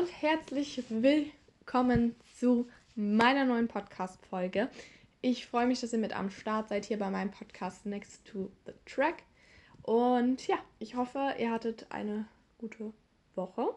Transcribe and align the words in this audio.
und 0.00 0.22
herzlich 0.22 0.82
willkommen 0.88 2.14
zu 2.38 2.66
meiner 2.94 3.44
neuen 3.44 3.68
Podcast-Folge. 3.68 4.70
Ich 5.20 5.46
freue 5.46 5.66
mich, 5.66 5.82
dass 5.82 5.92
ihr 5.92 5.98
mit 5.98 6.16
am 6.16 6.30
Start 6.30 6.70
seid 6.70 6.86
hier 6.86 6.98
bei 6.98 7.10
meinem 7.10 7.30
Podcast 7.30 7.84
Next 7.84 8.24
to 8.24 8.50
the 8.64 8.72
Track. 8.86 9.24
Und 9.82 10.46
ja, 10.46 10.56
ich 10.78 10.96
hoffe, 10.96 11.34
ihr 11.38 11.50
hattet 11.50 11.84
eine 11.90 12.26
gute 12.56 12.94
Woche. 13.34 13.74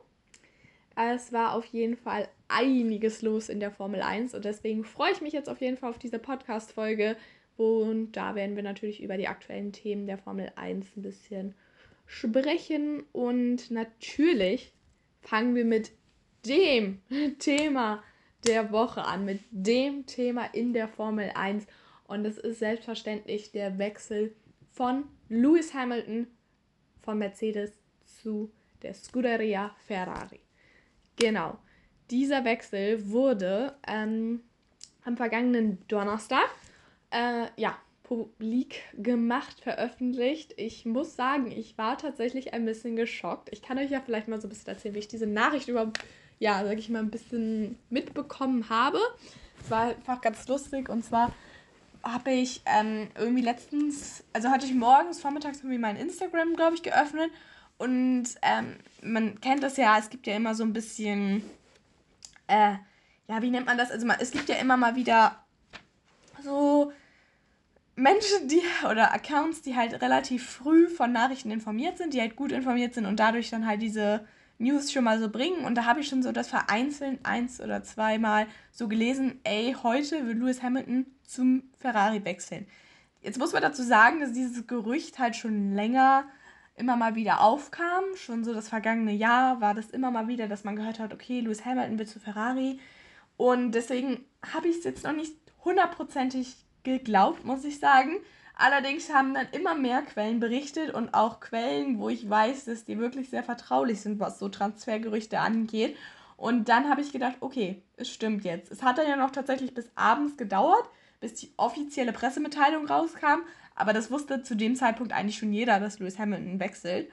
Es 0.95 1.33
war 1.33 1.55
auf 1.55 1.65
jeden 1.65 1.97
Fall 1.97 2.29
einiges 2.47 3.21
los 3.21 3.49
in 3.49 3.59
der 3.59 3.71
Formel 3.71 4.01
1 4.01 4.33
und 4.33 4.45
deswegen 4.45 4.85
freue 4.85 5.11
ich 5.11 5.19
mich 5.19 5.33
jetzt 5.33 5.49
auf 5.49 5.59
jeden 5.59 5.75
Fall 5.75 5.89
auf 5.89 5.99
diese 5.99 6.19
Podcast-Folge. 6.19 7.17
Und 7.57 8.13
da 8.13 8.33
werden 8.33 8.55
wir 8.55 8.63
natürlich 8.63 9.03
über 9.03 9.17
die 9.17 9.27
aktuellen 9.27 9.73
Themen 9.73 10.07
der 10.07 10.19
Formel 10.19 10.53
1 10.55 10.95
ein 10.95 11.01
bisschen 11.01 11.53
sprechen. 12.05 13.03
Und 13.11 13.71
natürlich 13.71 14.71
fangen 15.19 15.55
wir 15.55 15.65
mit 15.65 15.91
dem 16.45 17.01
Thema 17.39 18.03
der 18.45 18.71
Woche 18.71 19.03
an, 19.03 19.25
mit 19.25 19.39
dem 19.51 20.05
Thema 20.05 20.45
in 20.53 20.73
der 20.73 20.87
Formel 20.87 21.31
1. 21.33 21.65
Und 22.07 22.25
es 22.25 22.37
ist 22.37 22.59
selbstverständlich 22.59 23.51
der 23.51 23.77
Wechsel 23.77 24.35
von 24.71 25.05
Lewis 25.29 25.73
Hamilton 25.73 26.27
von 27.01 27.17
Mercedes 27.17 27.71
zu 28.05 28.51
der 28.81 28.93
Scuderia 28.93 29.75
Ferrari. 29.87 30.39
Genau, 31.15 31.57
dieser 32.09 32.43
Wechsel 32.43 33.09
wurde 33.09 33.75
ähm, 33.87 34.41
am 35.05 35.17
vergangenen 35.17 35.77
Donnerstag 35.87 36.49
äh, 37.11 37.47
ja, 37.55 37.77
publik 38.03 38.81
gemacht, 38.97 39.59
veröffentlicht. 39.61 40.53
Ich 40.57 40.85
muss 40.85 41.15
sagen, 41.15 41.51
ich 41.51 41.77
war 41.77 41.97
tatsächlich 41.97 42.53
ein 42.53 42.65
bisschen 42.65 42.95
geschockt. 42.95 43.49
Ich 43.51 43.61
kann 43.61 43.77
euch 43.77 43.91
ja 43.91 44.01
vielleicht 44.01 44.27
mal 44.27 44.41
so 44.41 44.47
ein 44.47 44.49
bisschen 44.49 44.69
erzählen, 44.69 44.95
wie 44.95 44.99
ich 44.99 45.07
diese 45.07 45.27
Nachricht 45.27 45.67
überhaupt, 45.67 45.99
ja, 46.43 46.61
sag 46.65 46.77
ich 46.77 46.89
mal, 46.89 46.99
ein 46.99 47.09
bisschen 47.09 47.79
mitbekommen 47.89 48.67
habe. 48.67 48.99
Es 49.63 49.71
war 49.71 49.83
einfach 49.83 50.19
ganz 50.19 50.45
lustig 50.49 50.89
und 50.89 51.05
zwar 51.05 51.31
habe 52.03 52.31
ich 52.31 52.61
ähm, 52.65 53.07
irgendwie 53.17 53.41
letztens, 53.41 54.25
also 54.33 54.49
hatte 54.49 54.65
ich 54.65 54.73
morgens, 54.73 55.21
vormittags 55.21 55.59
irgendwie 55.59 55.77
mein 55.77 55.95
Instagram, 55.95 56.57
glaube 56.57 56.75
ich, 56.75 56.83
geöffnet 56.83 57.31
und 57.77 58.25
ähm, 58.41 58.75
man 59.01 59.39
kennt 59.39 59.63
das 59.63 59.77
ja, 59.77 59.97
es 59.97 60.09
gibt 60.09 60.27
ja 60.27 60.35
immer 60.35 60.53
so 60.53 60.65
ein 60.65 60.73
bisschen, 60.73 61.43
äh, 62.47 62.73
ja, 63.29 63.41
wie 63.41 63.49
nennt 63.49 63.67
man 63.67 63.77
das? 63.77 63.89
Also 63.89 64.05
man, 64.05 64.17
es 64.19 64.31
gibt 64.31 64.49
ja 64.49 64.55
immer 64.55 64.75
mal 64.75 64.97
wieder 64.97 65.37
so 66.43 66.91
Menschen, 67.95 68.49
die 68.49 68.61
oder 68.91 69.13
Accounts, 69.13 69.61
die 69.61 69.77
halt 69.77 70.01
relativ 70.01 70.45
früh 70.45 70.89
von 70.89 71.13
Nachrichten 71.13 71.51
informiert 71.51 71.97
sind, 71.97 72.13
die 72.13 72.19
halt 72.19 72.35
gut 72.35 72.51
informiert 72.51 72.93
sind 72.95 73.05
und 73.05 73.17
dadurch 73.17 73.49
dann 73.49 73.65
halt 73.65 73.81
diese 73.81 74.27
News 74.57 74.91
schon 74.91 75.03
mal 75.03 75.19
so 75.19 75.29
bringen. 75.29 75.65
Und 75.65 75.75
da 75.75 75.85
habe 75.85 75.99
ich 75.99 76.07
schon 76.07 76.23
so 76.23 76.31
das 76.31 76.47
vereinzelt 76.47 77.19
eins 77.23 77.59
oder 77.61 77.83
zweimal 77.83 78.47
so 78.71 78.87
gelesen, 78.87 79.39
ey, 79.43 79.75
heute 79.83 80.25
will 80.27 80.37
Lewis 80.37 80.61
Hamilton 80.61 81.05
zum 81.25 81.63
Ferrari 81.79 82.23
wechseln. 82.25 82.67
Jetzt 83.21 83.39
muss 83.39 83.53
man 83.53 83.61
dazu 83.61 83.83
sagen, 83.83 84.19
dass 84.19 84.33
dieses 84.33 84.67
Gerücht 84.67 85.19
halt 85.19 85.35
schon 85.35 85.73
länger 85.73 86.25
immer 86.75 86.95
mal 86.95 87.15
wieder 87.15 87.41
aufkam. 87.41 88.03
Schon 88.15 88.43
so 88.43 88.53
das 88.53 88.69
vergangene 88.69 89.13
Jahr 89.13 89.61
war 89.61 89.73
das 89.73 89.89
immer 89.89 90.11
mal 90.11 90.27
wieder, 90.27 90.47
dass 90.47 90.63
man 90.63 90.75
gehört 90.75 90.99
hat, 90.99 91.13
okay, 91.13 91.39
Lewis 91.39 91.65
Hamilton 91.65 91.99
will 91.99 92.07
zu 92.07 92.19
Ferrari. 92.19 92.79
Und 93.37 93.71
deswegen 93.71 94.25
habe 94.53 94.67
ich 94.67 94.77
es 94.77 94.83
jetzt 94.83 95.03
noch 95.03 95.13
nicht 95.13 95.35
hundertprozentig 95.63 96.55
geglaubt, 96.83 97.45
muss 97.45 97.63
ich 97.63 97.79
sagen. 97.79 98.17
Allerdings 98.55 99.11
haben 99.11 99.33
dann 99.33 99.47
immer 99.51 99.73
mehr 99.73 100.03
Quellen 100.03 100.39
berichtet 100.39 100.93
und 100.93 101.13
auch 101.13 101.39
Quellen, 101.39 101.99
wo 101.99 102.09
ich 102.09 102.29
weiß, 102.29 102.65
dass 102.65 102.85
die 102.85 102.99
wirklich 102.99 103.29
sehr 103.29 103.43
vertraulich 103.43 104.01
sind, 104.01 104.19
was 104.19 104.37
so 104.37 104.47
Transfergerüchte 104.47 105.39
angeht. 105.39 105.97
Und 106.37 106.69
dann 106.69 106.89
habe 106.89 107.01
ich 107.01 107.11
gedacht, 107.11 107.37
okay, 107.39 107.81
es 107.97 108.09
stimmt 108.09 108.43
jetzt. 108.43 108.71
Es 108.71 108.83
hat 108.83 108.97
dann 108.97 109.07
ja 109.07 109.15
noch 109.15 109.31
tatsächlich 109.31 109.73
bis 109.73 109.89
abends 109.95 110.37
gedauert, 110.37 110.87
bis 111.19 111.33
die 111.33 111.51
offizielle 111.57 112.13
Pressemitteilung 112.13 112.85
rauskam. 112.85 113.41
Aber 113.75 113.93
das 113.93 114.11
wusste 114.11 114.43
zu 114.43 114.55
dem 114.55 114.75
Zeitpunkt 114.75 115.13
eigentlich 115.13 115.37
schon 115.37 115.51
jeder, 115.51 115.79
dass 115.79 115.99
Lewis 115.99 116.19
Hamilton 116.19 116.59
wechselt. 116.59 117.09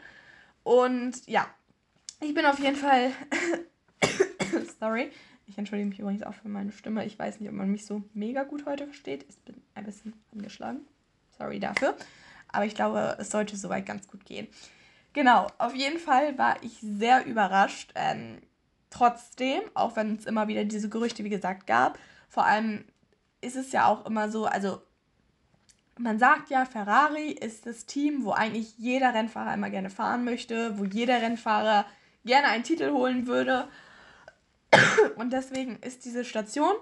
Und 0.63 1.27
ja, 1.27 1.47
ich 2.21 2.35
bin 2.35 2.45
auf 2.45 2.59
jeden 2.59 2.77
Fall. 2.77 3.13
sorry. 4.79 5.11
Ich 5.47 5.59
entschuldige 5.59 5.89
mich 5.89 5.99
übrigens 5.99 6.23
auch 6.23 6.35
für 6.35 6.49
meine 6.49 6.71
Stimme. 6.71 7.05
Ich 7.07 7.19
weiß 7.19 7.41
nicht, 7.41 7.49
ob 7.49 7.57
man 7.57 7.71
mich 7.71 7.87
so 7.87 8.03
mega 8.13 8.45
gut 8.45 8.67
heute 8.67 8.85
versteht. 8.85 9.25
Ich 9.29 9.39
bin 9.41 9.61
ein 9.75 9.85
bisschen 9.85 10.13
angeschlagen. 10.33 10.87
Sorry 11.41 11.59
dafür. 11.59 11.97
Aber 12.49 12.67
ich 12.67 12.75
glaube, 12.75 13.17
es 13.19 13.31
sollte 13.31 13.57
soweit 13.57 13.87
ganz 13.87 14.07
gut 14.07 14.27
gehen. 14.27 14.47
Genau, 15.15 15.47
auf 15.59 15.75
jeden 15.75 15.99
Fall 15.99 16.37
war 16.37 16.63
ich 16.63 16.79
sehr 16.81 17.25
überrascht. 17.25 17.93
Ähm, 17.95 18.43
trotzdem, 18.91 19.63
auch 19.75 19.97
wenn 19.97 20.17
es 20.17 20.27
immer 20.27 20.49
wieder 20.49 20.65
diese 20.65 20.91
Gerüchte, 20.91 21.25
wie 21.25 21.31
gesagt, 21.31 21.67
gab. 21.67 21.99
Vor 22.29 22.45
allem 22.45 22.85
ist 23.41 23.57
es 23.57 23.73
ja 23.73 23.87
auch 23.87 24.05
immer 24.05 24.31
so, 24.31 24.45
also 24.45 24.83
man 25.99 26.19
sagt 26.19 26.51
ja, 26.51 26.67
Ferrari 26.67 27.31
ist 27.31 27.67
das 27.67 27.87
Team, 27.87 28.25
wo 28.25 28.33
eigentlich 28.33 28.77
jeder 28.77 29.15
Rennfahrer 29.15 29.55
immer 29.55 29.71
gerne 29.71 29.91
fahren 29.91 30.25
möchte, 30.25 30.79
wo 30.79 30.85
jeder 30.85 31.23
Rennfahrer 31.23 31.87
gerne 32.25 32.49
einen 32.49 32.65
Titel 32.65 32.91
holen 32.93 33.27
würde. 33.27 33.69
Und 35.17 35.33
deswegen 35.33 35.79
ist 35.81 36.05
diese 36.05 36.25
Station, 36.25 36.75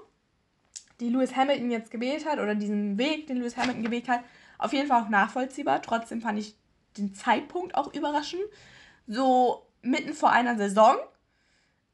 die 1.01 1.11
Lewis 1.11 1.37
Hamilton 1.37 1.71
jetzt 1.71 1.91
gewählt 1.91 2.27
hat, 2.27 2.39
oder 2.39 2.55
diesen 2.55 2.99
Weg, 2.99 3.29
den 3.29 3.39
Lewis 3.39 3.57
Hamilton 3.57 3.85
gewählt 3.85 4.09
hat, 4.09 4.25
auf 4.59 4.73
jeden 4.73 4.89
Fall 4.89 5.03
auch 5.03 5.09
nachvollziehbar. 5.09 5.83
Trotzdem 5.83 6.21
fand 6.21 6.39
ich 6.39 6.57
den 6.97 7.15
Zeitpunkt 7.15 7.75
auch 7.75 7.93
überraschend. 7.95 8.43
So 9.07 9.67
mitten 9.83 10.13
vor 10.13 10.31
einer 10.31 10.57
Saison. 10.57 10.97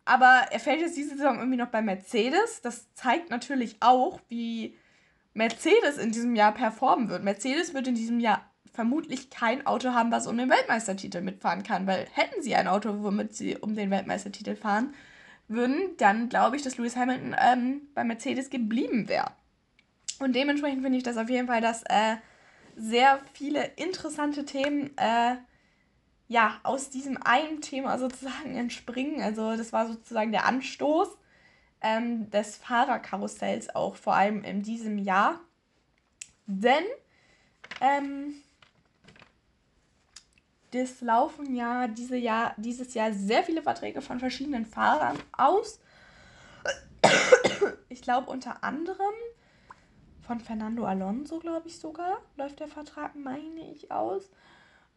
Aber 0.04 0.46
er 0.50 0.60
fällt 0.60 0.80
jetzt 0.80 0.96
diese 0.96 1.16
Saison 1.16 1.38
irgendwie 1.38 1.56
noch 1.56 1.68
bei 1.68 1.82
Mercedes. 1.82 2.60
Das 2.62 2.92
zeigt 2.94 3.30
natürlich 3.30 3.76
auch, 3.80 4.20
wie 4.28 4.76
Mercedes 5.32 5.98
in 5.98 6.12
diesem 6.12 6.36
Jahr 6.36 6.52
performen 6.52 7.08
wird. 7.08 7.24
Mercedes 7.24 7.74
wird 7.74 7.88
in 7.88 7.94
diesem 7.94 8.20
Jahr 8.20 8.42
vermutlich 8.72 9.30
kein 9.30 9.66
Auto 9.66 9.92
haben, 9.92 10.10
was 10.10 10.26
um 10.26 10.36
den 10.36 10.50
Weltmeistertitel 10.50 11.20
mitfahren 11.20 11.62
kann, 11.62 11.86
weil 11.86 12.06
hätten 12.12 12.42
sie 12.42 12.54
ein 12.56 12.68
Auto, 12.68 13.02
womit 13.02 13.34
sie 13.34 13.56
um 13.56 13.74
den 13.76 13.90
Weltmeistertitel 13.90 14.56
fahren, 14.56 14.92
würden, 15.46 15.96
dann 15.98 16.28
glaube 16.28 16.56
ich, 16.56 16.62
dass 16.62 16.76
Lewis 16.76 16.96
Hamilton 16.96 17.36
ähm, 17.38 17.82
bei 17.94 18.02
Mercedes 18.02 18.50
geblieben 18.50 19.08
wäre. 19.08 19.30
Und 20.18 20.34
dementsprechend 20.34 20.82
finde 20.82 20.98
ich 20.98 21.04
das 21.04 21.16
auf 21.16 21.30
jeden 21.30 21.46
Fall, 21.46 21.60
dass 21.60 21.82
äh, 21.84 22.16
sehr 22.76 23.20
viele 23.32 23.64
interessante 23.76 24.44
Themen 24.44 24.96
äh, 24.96 25.36
ja, 26.28 26.58
aus 26.62 26.90
diesem 26.90 27.22
einen 27.22 27.60
Thema 27.60 27.98
sozusagen 27.98 28.56
entspringen. 28.56 29.22
Also 29.22 29.56
das 29.56 29.72
war 29.72 29.86
sozusagen 29.86 30.32
der 30.32 30.46
Anstoß 30.46 31.08
ähm, 31.80 32.30
des 32.30 32.56
Fahrerkarussells 32.56 33.74
auch 33.74 33.96
vor 33.96 34.14
allem 34.14 34.42
in 34.42 34.62
diesem 34.62 34.98
Jahr. 34.98 35.40
Denn 36.46 36.84
ähm, 37.80 38.34
das 40.72 41.00
laufen 41.00 41.54
ja 41.54 41.86
diese 41.86 42.16
Jahr, 42.16 42.54
dieses 42.56 42.94
Jahr 42.94 43.12
sehr 43.12 43.44
viele 43.44 43.62
Verträge 43.62 44.02
von 44.02 44.18
verschiedenen 44.18 44.66
Fahrern 44.66 45.18
aus. 45.32 45.80
Ich 47.88 48.02
glaube 48.02 48.30
unter 48.30 48.64
anderem 48.64 49.14
von 50.26 50.40
Fernando 50.40 50.84
Alonso, 50.84 51.38
glaube 51.38 51.68
ich 51.68 51.78
sogar, 51.78 52.18
läuft 52.36 52.60
der 52.60 52.68
Vertrag, 52.68 53.14
meine 53.14 53.70
ich, 53.72 53.90
aus. 53.90 54.30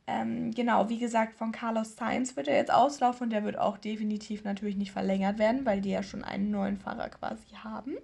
Ähm, 0.08 0.54
genau, 0.54 0.88
wie 0.88 1.00
gesagt, 1.00 1.34
von 1.34 1.52
Carlos 1.52 1.98
Sainz 1.98 2.36
wird 2.38 2.48
er 2.48 2.56
jetzt 2.56 2.72
auslaufen 2.72 3.26
und 3.26 3.30
der 3.32 3.44
wird 3.44 3.58
auch 3.58 3.78
definitiv 3.78 4.46
natürlich 4.46 4.78
nicht 4.78 4.94
verlängert 4.94 5.38
werden, 5.38 5.66
weil 5.66 5.82
die 5.82 5.90
ja 5.90 6.02
schon 6.02 6.24
einen 6.24 6.50
neuen 6.50 6.78
Fahrer 6.78 7.10
quasi 7.10 7.50
haben. 7.62 7.98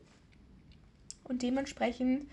Und 1.23 1.41
dementsprechend 1.41 2.29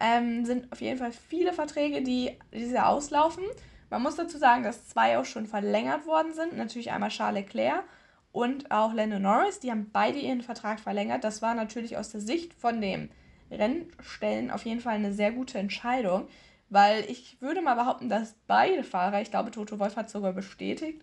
ähm, 0.00 0.44
sind 0.44 0.70
auf 0.70 0.80
jeden 0.80 0.98
Fall 0.98 1.10
viele 1.10 1.52
Verträge, 1.52 2.02
die 2.02 2.38
dieses 2.54 2.72
Jahr 2.72 2.88
auslaufen. 2.88 3.42
Man 3.90 4.02
muss 4.02 4.14
dazu 4.14 4.38
sagen, 4.38 4.62
dass 4.62 4.86
zwei 4.86 5.18
auch 5.18 5.24
schon 5.24 5.46
verlängert 5.46 6.06
worden 6.06 6.32
sind. 6.34 6.56
Natürlich 6.56 6.92
einmal 6.92 7.10
Charles 7.10 7.42
Leclerc 7.42 7.82
und 8.30 8.70
auch 8.70 8.92
Lando 8.92 9.18
Norris. 9.18 9.58
Die 9.58 9.72
haben 9.72 9.90
beide 9.92 10.20
ihren 10.20 10.42
Vertrag 10.42 10.78
verlängert. 10.78 11.24
Das 11.24 11.42
war 11.42 11.54
natürlich 11.54 11.96
aus 11.96 12.10
der 12.10 12.20
Sicht 12.20 12.54
von 12.54 12.80
dem 12.80 13.08
Rennstellen 13.50 14.50
auf 14.50 14.64
jeden 14.64 14.80
Fall 14.80 14.94
eine 14.94 15.12
sehr 15.12 15.32
gute 15.32 15.58
Entscheidung, 15.58 16.28
weil 16.70 17.04
ich 17.08 17.40
würde 17.40 17.62
mal 17.62 17.74
behaupten, 17.74 18.08
dass 18.08 18.34
beide 18.46 18.84
Fahrer, 18.84 19.22
ich 19.22 19.30
glaube, 19.30 19.50
Toto 19.50 19.78
Wolf 19.78 19.96
hat 19.96 20.10
sogar 20.10 20.32
bestätigt, 20.32 21.02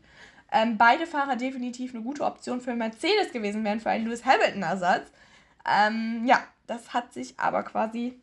ähm, 0.51 0.77
beide 0.77 1.07
Fahrer 1.07 1.35
definitiv 1.35 1.93
eine 1.93 2.03
gute 2.03 2.23
Option 2.23 2.61
für 2.61 2.75
Mercedes 2.75 3.31
gewesen 3.31 3.63
wären, 3.63 3.79
für 3.79 3.89
einen 3.89 4.05
Lewis 4.05 4.25
Hamilton-Ersatz. 4.25 5.11
Ähm, 5.67 6.23
ja, 6.25 6.43
das 6.67 6.93
hat 6.93 7.13
sich 7.13 7.39
aber 7.39 7.63
quasi 7.63 8.19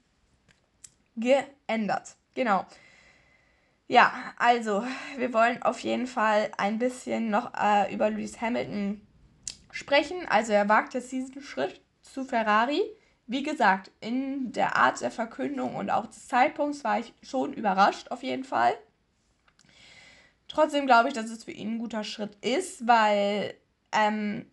geändert. 1.17 2.17
Genau. 2.35 2.65
Ja, 3.89 4.13
also 4.39 4.85
wir 5.17 5.35
wollen 5.35 5.63
auf 5.63 5.81
jeden 5.81 6.07
Fall 6.07 6.51
ein 6.57 6.79
bisschen 6.79 7.29
noch 7.29 7.53
äh, 7.55 7.93
über 7.93 8.09
Lewis 8.09 8.41
Hamilton 8.41 9.01
sprechen. 9.71 10.27
Also 10.29 10.53
er 10.53 10.69
wagt 10.69 10.95
jetzt 10.95 11.13
diesen 11.13 11.43
Schritt 11.43 11.81
zu 12.01 12.25
Ferrari. 12.25 12.81
Wie 13.33 13.43
gesagt, 13.43 13.91
in 14.03 14.53
der 14.53 14.77
Art 14.77 15.01
der 15.01 15.11
Verkündung 15.11 15.75
und 15.77 15.89
auch 15.89 16.05
des 16.05 16.29
Zeitpunkts 16.29 16.85
war 16.85 16.99
ich 16.99 17.15
schon 17.23 17.55
überrascht 17.55 18.11
auf 18.11 18.23
jeden 18.23 18.45
Fall. 18.45 18.75
Trotzdem 20.49 20.85
glaube 20.85 21.09
ich, 21.09 21.15
dass 21.15 21.31
es 21.31 21.45
für 21.45 21.51
ihn 21.51 21.77
ein 21.77 21.79
guter 21.79 22.05
Schritt 22.05 22.37
ist, 22.45 22.87
weil 22.87 23.55
ähm, 23.91 24.45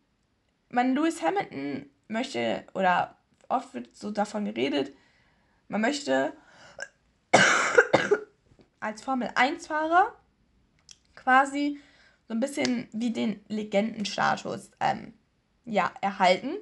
man 0.69 0.95
Lewis 0.95 1.21
Hamilton 1.21 1.89
möchte, 2.07 2.63
oder 2.73 3.17
oft 3.49 3.73
wird 3.73 3.93
so 3.97 4.11
davon 4.11 4.45
geredet, 4.45 4.95
man 5.67 5.81
möchte 5.81 6.31
als 8.79 9.01
Formel 9.01 9.27
1-Fahrer 9.31 10.13
quasi 11.15 11.81
so 12.29 12.33
ein 12.33 12.39
bisschen 12.39 12.87
wie 12.93 13.11
den 13.11 13.43
Legendenstatus 13.49 14.71
ähm, 14.79 15.15
ja, 15.65 15.91
erhalten. 15.99 16.55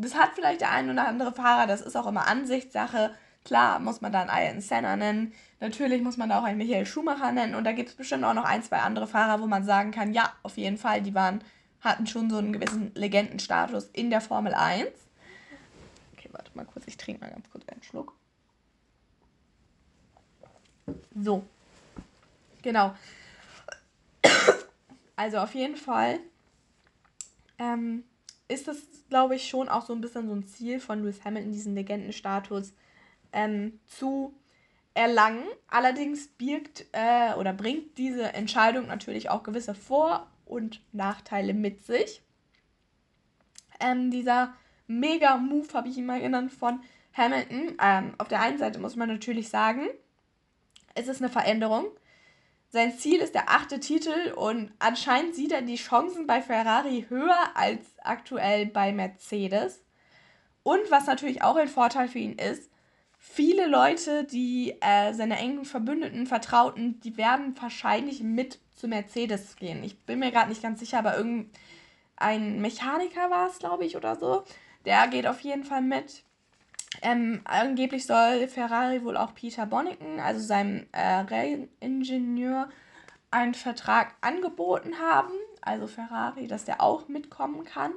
Das 0.00 0.14
hat 0.14 0.30
vielleicht 0.34 0.60
der 0.60 0.70
ein 0.70 0.90
oder 0.90 1.08
andere 1.08 1.32
Fahrer, 1.32 1.66
das 1.66 1.80
ist 1.80 1.96
auch 1.96 2.06
immer 2.06 2.28
Ansichtssache. 2.28 3.14
Klar 3.44 3.80
muss 3.80 4.00
man 4.00 4.12
da 4.12 4.20
einen 4.20 4.30
Ayrton 4.30 4.60
Senna 4.60 4.96
nennen, 4.96 5.32
natürlich 5.58 6.02
muss 6.02 6.16
man 6.16 6.28
da 6.28 6.38
auch 6.38 6.44
einen 6.44 6.58
Michael 6.58 6.86
Schumacher 6.86 7.32
nennen 7.32 7.54
und 7.54 7.64
da 7.64 7.72
gibt 7.72 7.88
es 7.88 7.94
bestimmt 7.94 8.24
auch 8.24 8.34
noch 8.34 8.44
ein, 8.44 8.62
zwei 8.62 8.78
andere 8.78 9.06
Fahrer, 9.06 9.40
wo 9.40 9.46
man 9.46 9.64
sagen 9.64 9.90
kann, 9.90 10.12
ja, 10.12 10.32
auf 10.42 10.56
jeden 10.56 10.76
Fall, 10.76 11.02
die 11.02 11.14
waren, 11.14 11.42
hatten 11.80 12.06
schon 12.06 12.30
so 12.30 12.36
einen 12.36 12.52
gewissen 12.52 12.92
Legendenstatus 12.94 13.86
in 13.92 14.10
der 14.10 14.20
Formel 14.20 14.54
1. 14.54 14.88
Okay, 16.12 16.28
warte 16.32 16.50
mal 16.54 16.66
kurz, 16.66 16.84
ich 16.86 16.96
trinke 16.96 17.24
mal 17.24 17.30
ganz 17.30 17.50
kurz 17.50 17.68
einen 17.68 17.82
Schluck. 17.82 18.14
So. 21.14 21.44
Genau. 22.62 22.94
Also 25.16 25.38
auf 25.38 25.54
jeden 25.54 25.76
Fall 25.76 26.20
ähm, 27.58 28.04
ist 28.48 28.66
das, 28.66 28.78
glaube 29.10 29.36
ich, 29.36 29.48
schon 29.48 29.68
auch 29.68 29.84
so 29.84 29.92
ein 29.92 30.00
bisschen 30.00 30.26
so 30.26 30.34
ein 30.34 30.46
Ziel 30.46 30.80
von 30.80 31.02
Lewis 31.02 31.24
Hamilton, 31.24 31.52
diesen 31.52 31.74
Legendenstatus 31.74 32.72
ähm, 33.32 33.78
zu 33.86 34.34
erlangen. 34.94 35.44
Allerdings 35.68 36.28
birgt 36.28 36.86
äh, 36.92 37.34
oder 37.34 37.52
bringt 37.52 37.98
diese 37.98 38.32
Entscheidung 38.32 38.86
natürlich 38.86 39.30
auch 39.30 39.42
gewisse 39.42 39.74
Vor- 39.74 40.26
und 40.46 40.80
Nachteile 40.92 41.54
mit 41.54 41.84
sich. 41.84 42.22
Ähm, 43.80 44.10
dieser 44.10 44.54
Mega-Move, 44.86 45.68
habe 45.74 45.88
ich 45.88 45.98
ihn 45.98 46.06
mal 46.06 46.20
genannt, 46.20 46.50
von 46.50 46.80
Hamilton. 47.14 47.76
Ähm, 47.80 48.14
auf 48.18 48.28
der 48.28 48.40
einen 48.40 48.58
Seite 48.58 48.78
muss 48.78 48.96
man 48.96 49.08
natürlich 49.08 49.50
sagen, 49.50 49.86
es 50.94 51.06
ist 51.06 51.22
eine 51.22 51.30
Veränderung. 51.30 51.86
Sein 52.70 52.98
Ziel 52.98 53.20
ist 53.20 53.34
der 53.34 53.48
achte 53.48 53.80
Titel 53.80 54.32
und 54.36 54.72
anscheinend 54.78 55.34
sieht 55.34 55.52
er 55.52 55.62
die 55.62 55.76
Chancen 55.76 56.26
bei 56.26 56.42
Ferrari 56.42 57.06
höher 57.08 57.38
als 57.54 57.86
aktuell 58.02 58.66
bei 58.66 58.92
Mercedes. 58.92 59.82
Und 60.62 60.90
was 60.90 61.06
natürlich 61.06 61.42
auch 61.42 61.56
ein 61.56 61.68
Vorteil 61.68 62.08
für 62.08 62.18
ihn 62.18 62.34
ist, 62.34 62.70
viele 63.16 63.66
Leute, 63.66 64.24
die 64.24 64.76
äh, 64.82 65.14
seine 65.14 65.38
engen 65.38 65.64
Verbündeten, 65.64 66.26
Vertrauten, 66.26 67.00
die 67.00 67.16
werden 67.16 67.54
wahrscheinlich 67.58 68.22
mit 68.22 68.60
zu 68.74 68.86
Mercedes 68.86 69.56
gehen. 69.56 69.82
Ich 69.82 70.04
bin 70.04 70.18
mir 70.18 70.30
gerade 70.30 70.50
nicht 70.50 70.62
ganz 70.62 70.80
sicher, 70.80 70.98
aber 70.98 71.16
irgendein 71.16 72.60
Mechaniker 72.60 73.30
war 73.30 73.48
es, 73.48 73.58
glaube 73.58 73.86
ich, 73.86 73.96
oder 73.96 74.16
so. 74.16 74.44
Der 74.84 75.08
geht 75.08 75.26
auf 75.26 75.40
jeden 75.40 75.64
Fall 75.64 75.82
mit. 75.82 76.22
Ähm, 77.02 77.40
angeblich 77.44 78.06
soll 78.06 78.48
Ferrari 78.48 79.04
wohl 79.04 79.16
auch 79.16 79.34
Peter 79.34 79.66
Bonnicken, 79.66 80.20
also 80.20 80.40
seinem 80.40 80.86
äh, 80.92 81.00
Renningenieur, 81.00 82.68
einen 83.30 83.54
Vertrag 83.54 84.14
angeboten 84.20 84.98
haben. 84.98 85.32
Also 85.60 85.86
Ferrari, 85.86 86.46
dass 86.46 86.64
der 86.64 86.80
auch 86.80 87.08
mitkommen 87.08 87.64
kann. 87.64 87.92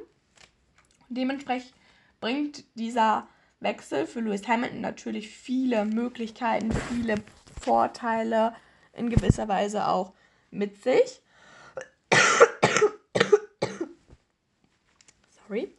dementsprechend 1.10 1.74
bringt 2.20 2.66
dieser 2.76 3.28
Wechsel 3.60 4.08
für 4.08 4.22
Lewis 4.22 4.48
Hamilton 4.48 4.82
natürlich 4.82 5.30
viele 5.30 5.86
Möglichkeiten, 5.86 6.72
viele 6.72 7.16
Vorteile 7.62 8.56
in 8.94 9.10
gewisser 9.10 9.48
Weise 9.48 9.88
auch 9.88 10.14
mit 10.50 10.84
sich. 10.84 11.22
Sorry. 15.48 15.74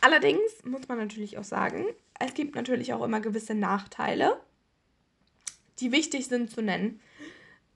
Allerdings 0.00 0.64
muss 0.64 0.88
man 0.88 0.98
natürlich 0.98 1.38
auch 1.38 1.44
sagen, 1.44 1.84
es 2.18 2.34
gibt 2.34 2.54
natürlich 2.54 2.92
auch 2.92 3.04
immer 3.04 3.20
gewisse 3.20 3.54
Nachteile, 3.54 4.40
die 5.78 5.92
wichtig 5.92 6.26
sind 6.26 6.50
zu 6.50 6.62
nennen. 6.62 7.00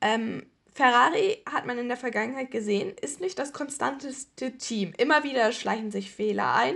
Ähm, 0.01 0.47
Ferrari 0.75 1.43
hat 1.51 1.67
man 1.67 1.79
in 1.79 1.89
der 1.89 1.97
Vergangenheit 1.97 2.51
gesehen, 2.51 2.95
ist 3.01 3.21
nicht 3.21 3.39
das 3.39 3.53
konstanteste 3.53 4.59
Team. 4.59 4.93
Immer 4.99 5.23
wieder 5.23 5.53
schleichen 5.53 5.91
sich 5.91 6.11
Fehler 6.11 6.55
ein. 6.55 6.75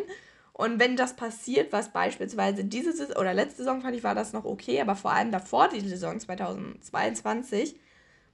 Und 0.53 0.81
wenn 0.81 0.97
das 0.97 1.15
passiert, 1.17 1.73
was 1.73 1.93
beispielsweise 1.93 2.65
diese 2.65 2.93
Saison 2.93 3.17
oder 3.17 3.33
letzte 3.33 3.59
Saison 3.59 3.81
fand 3.81 3.97
ich, 3.97 4.05
war 4.05 4.15
das 4.15 4.33
noch 4.33 4.45
okay, 4.45 4.81
aber 4.81 4.97
vor 4.97 5.13
allem 5.13 5.31
davor, 5.31 5.69
die 5.69 5.81
Saison 5.81 6.19
2022, 6.19 7.77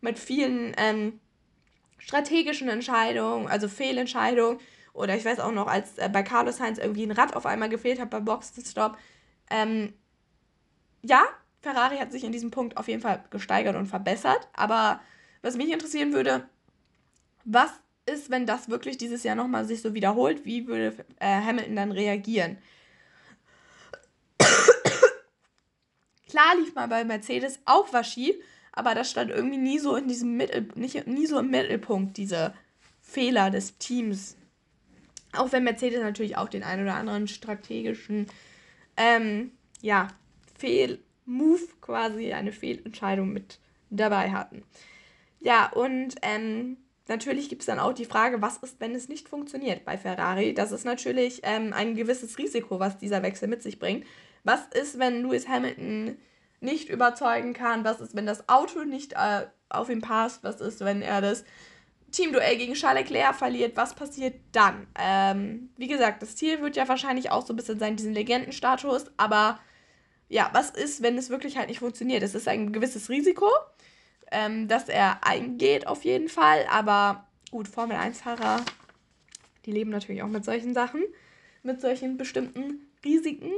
mit 0.01 0.19
vielen 0.19 0.75
ähm, 0.79 1.21
strategischen 1.99 2.69
Entscheidungen, 2.69 3.47
also 3.47 3.69
Fehlentscheidungen, 3.69 4.59
oder 4.95 5.15
ich 5.17 5.25
weiß 5.25 5.41
auch 5.41 5.53
noch, 5.53 5.67
als 5.67 5.99
äh, 5.99 6.09
bei 6.11 6.23
Carlos 6.23 6.57
Sainz 6.57 6.79
irgendwie 6.79 7.05
ein 7.05 7.11
Rad 7.11 7.37
auf 7.37 7.45
einmal 7.45 7.69
gefehlt 7.69 8.01
hat 8.01 8.09
beim 8.11 8.25
Boxenstopp, 8.25 8.97
ähm, 9.51 9.93
ja, 11.03 11.23
Ferrari 11.61 11.99
hat 11.99 12.13
sich 12.13 12.25
in 12.25 12.33
diesem 12.33 12.51
Punkt 12.51 12.77
auf 12.77 12.89
jeden 12.89 13.03
Fall 13.03 13.25
gesteigert 13.31 13.77
und 13.77 13.87
verbessert. 13.87 14.49
Aber 14.55 15.01
was 15.43 15.57
mich 15.57 15.71
interessieren 15.71 16.13
würde, 16.13 16.49
was 17.45 17.71
ist, 18.07 18.31
wenn 18.31 18.47
das 18.47 18.69
wirklich 18.69 18.97
dieses 18.97 19.23
Jahr 19.25 19.35
nochmal 19.35 19.65
sich 19.65 19.83
so 19.83 19.95
wiederholt? 19.95 20.45
Wie 20.45 20.67
würde 20.67 20.95
äh, 21.21 21.41
Hamilton 21.43 21.77
dann 21.77 21.93
reagieren? 21.93 22.59
Klar 26.29 26.57
lief 26.59 26.75
mal 26.75 26.89
bei 26.89 27.05
Mercedes 27.05 27.61
auch 27.65 27.93
was 27.93 28.09
schief, 28.09 28.37
aber 28.73 28.95
das 28.95 29.11
stand 29.11 29.31
irgendwie 29.31 29.59
nie 29.59 29.79
so 29.79 29.97
in 29.97 30.09
diesem 30.09 30.37
Mittel, 30.37 30.69
nicht, 30.75 31.07
nie 31.07 31.27
so 31.27 31.39
im 31.39 31.51
Mittelpunkt, 31.51 32.17
diese 32.17 32.55
Fehler 33.01 33.51
des 33.51 33.79
Teams. 33.79 34.37
Auch 35.37 35.53
wenn 35.53 35.65
Mercedes 35.65 36.01
natürlich 36.01 36.37
auch 36.37 36.49
den 36.49 36.63
einen 36.63 36.83
oder 36.83 36.95
anderen 36.95 37.29
strategischen 37.29 38.27
ähm, 38.97 39.53
ja, 39.81 40.09
Fehl-Move 40.59 41.67
quasi, 41.81 42.33
eine 42.33 42.53
Fehlentscheidung 42.53 43.33
mit 43.33 43.59
dabei 43.91 44.33
hatten. 44.33 44.63
Ja, 45.41 45.71
und 45.73 46.15
ähm, 46.23 46.79
natürlich 47.09 47.49
gibt 47.49 47.63
es 47.63 47.67
dann 47.67 47.79
auch 47.79 47.93
die 47.93 48.07
Frage, 48.07 48.41
was 48.41 48.57
ist, 48.59 48.81
wenn 48.81 48.95
es 48.95 49.09
nicht 49.09 49.29
funktioniert 49.29 49.85
bei 49.85 49.99
Ferrari? 49.99 50.55
Das 50.55 50.73
ist 50.73 50.85
natürlich 50.85 51.41
ähm, 51.43 51.73
ein 51.73 51.95
gewisses 51.95 52.39
Risiko, 52.39 52.81
was 52.81 52.99
dieser 52.99 53.23
Wechsel 53.23 53.49
mit 53.49 53.63
sich 53.63 53.79
bringt. 53.79 54.07
Was 54.43 54.67
ist, 54.69 54.99
wenn 54.99 55.23
Lewis 55.23 55.49
Hamilton 55.49 56.17
nicht 56.61 56.89
überzeugen 56.89 57.53
kann? 57.53 57.85
Was 57.85 58.01
ist, 58.01 58.17
wenn 58.17 58.27
das 58.27 58.49
Auto 58.49 58.85
nicht 58.85 59.13
äh, 59.15 59.47
auf 59.69 59.91
ihn 59.91 60.01
passt? 60.01 60.45
Was 60.45 60.61
ist, 60.61 60.81
wenn 60.81 61.03
er 61.03 61.21
das 61.21 61.45
Teamduell 62.15 62.57
gegen 62.57 62.75
Charles 62.75 63.03
Leclerc 63.03 63.35
verliert, 63.35 63.77
was 63.77 63.95
passiert 63.95 64.37
dann? 64.53 64.87
Ähm, 64.97 65.71
wie 65.77 65.89
gesagt, 65.89 66.23
das 66.23 66.37
Ziel 66.37 66.63
wird 66.63 66.77
ja 66.77 66.89
wahrscheinlich 66.89 67.31
auch 67.31 67.45
so 67.45 67.53
ein 67.53 67.57
bisschen 67.57 67.81
sein, 67.81 67.97
diesen 67.97 68.15
Legendenstatus, 68.15 69.07
aber 69.17 69.59
ja, 70.29 70.49
was 70.53 70.71
ist, 70.71 71.03
wenn 71.03 71.19
es 71.19 71.29
wirklich 71.29 71.57
halt 71.57 71.69
nicht 71.69 71.81
funktioniert? 71.81 72.23
Es 72.23 72.35
ist 72.35 72.47
ein 72.47 72.73
gewisses 72.73 73.09
Risiko, 73.09 73.49
ähm, 74.31 74.69
dass 74.69 74.89
er 74.89 75.27
eingeht 75.27 75.89
auf 75.89 76.05
jeden 76.05 76.29
Fall, 76.29 76.65
aber 76.71 77.27
gut, 77.51 77.67
Formel 77.67 77.97
1-Fahrer, 77.97 78.65
die 79.67 79.73
leben 79.73 79.91
natürlich 79.91 80.23
auch 80.23 80.29
mit 80.29 80.45
solchen 80.45 80.73
Sachen, 80.73 81.03
mit 81.65 81.81
solchen 81.81 82.17
bestimmten 82.17 82.87
Risiken. 83.05 83.51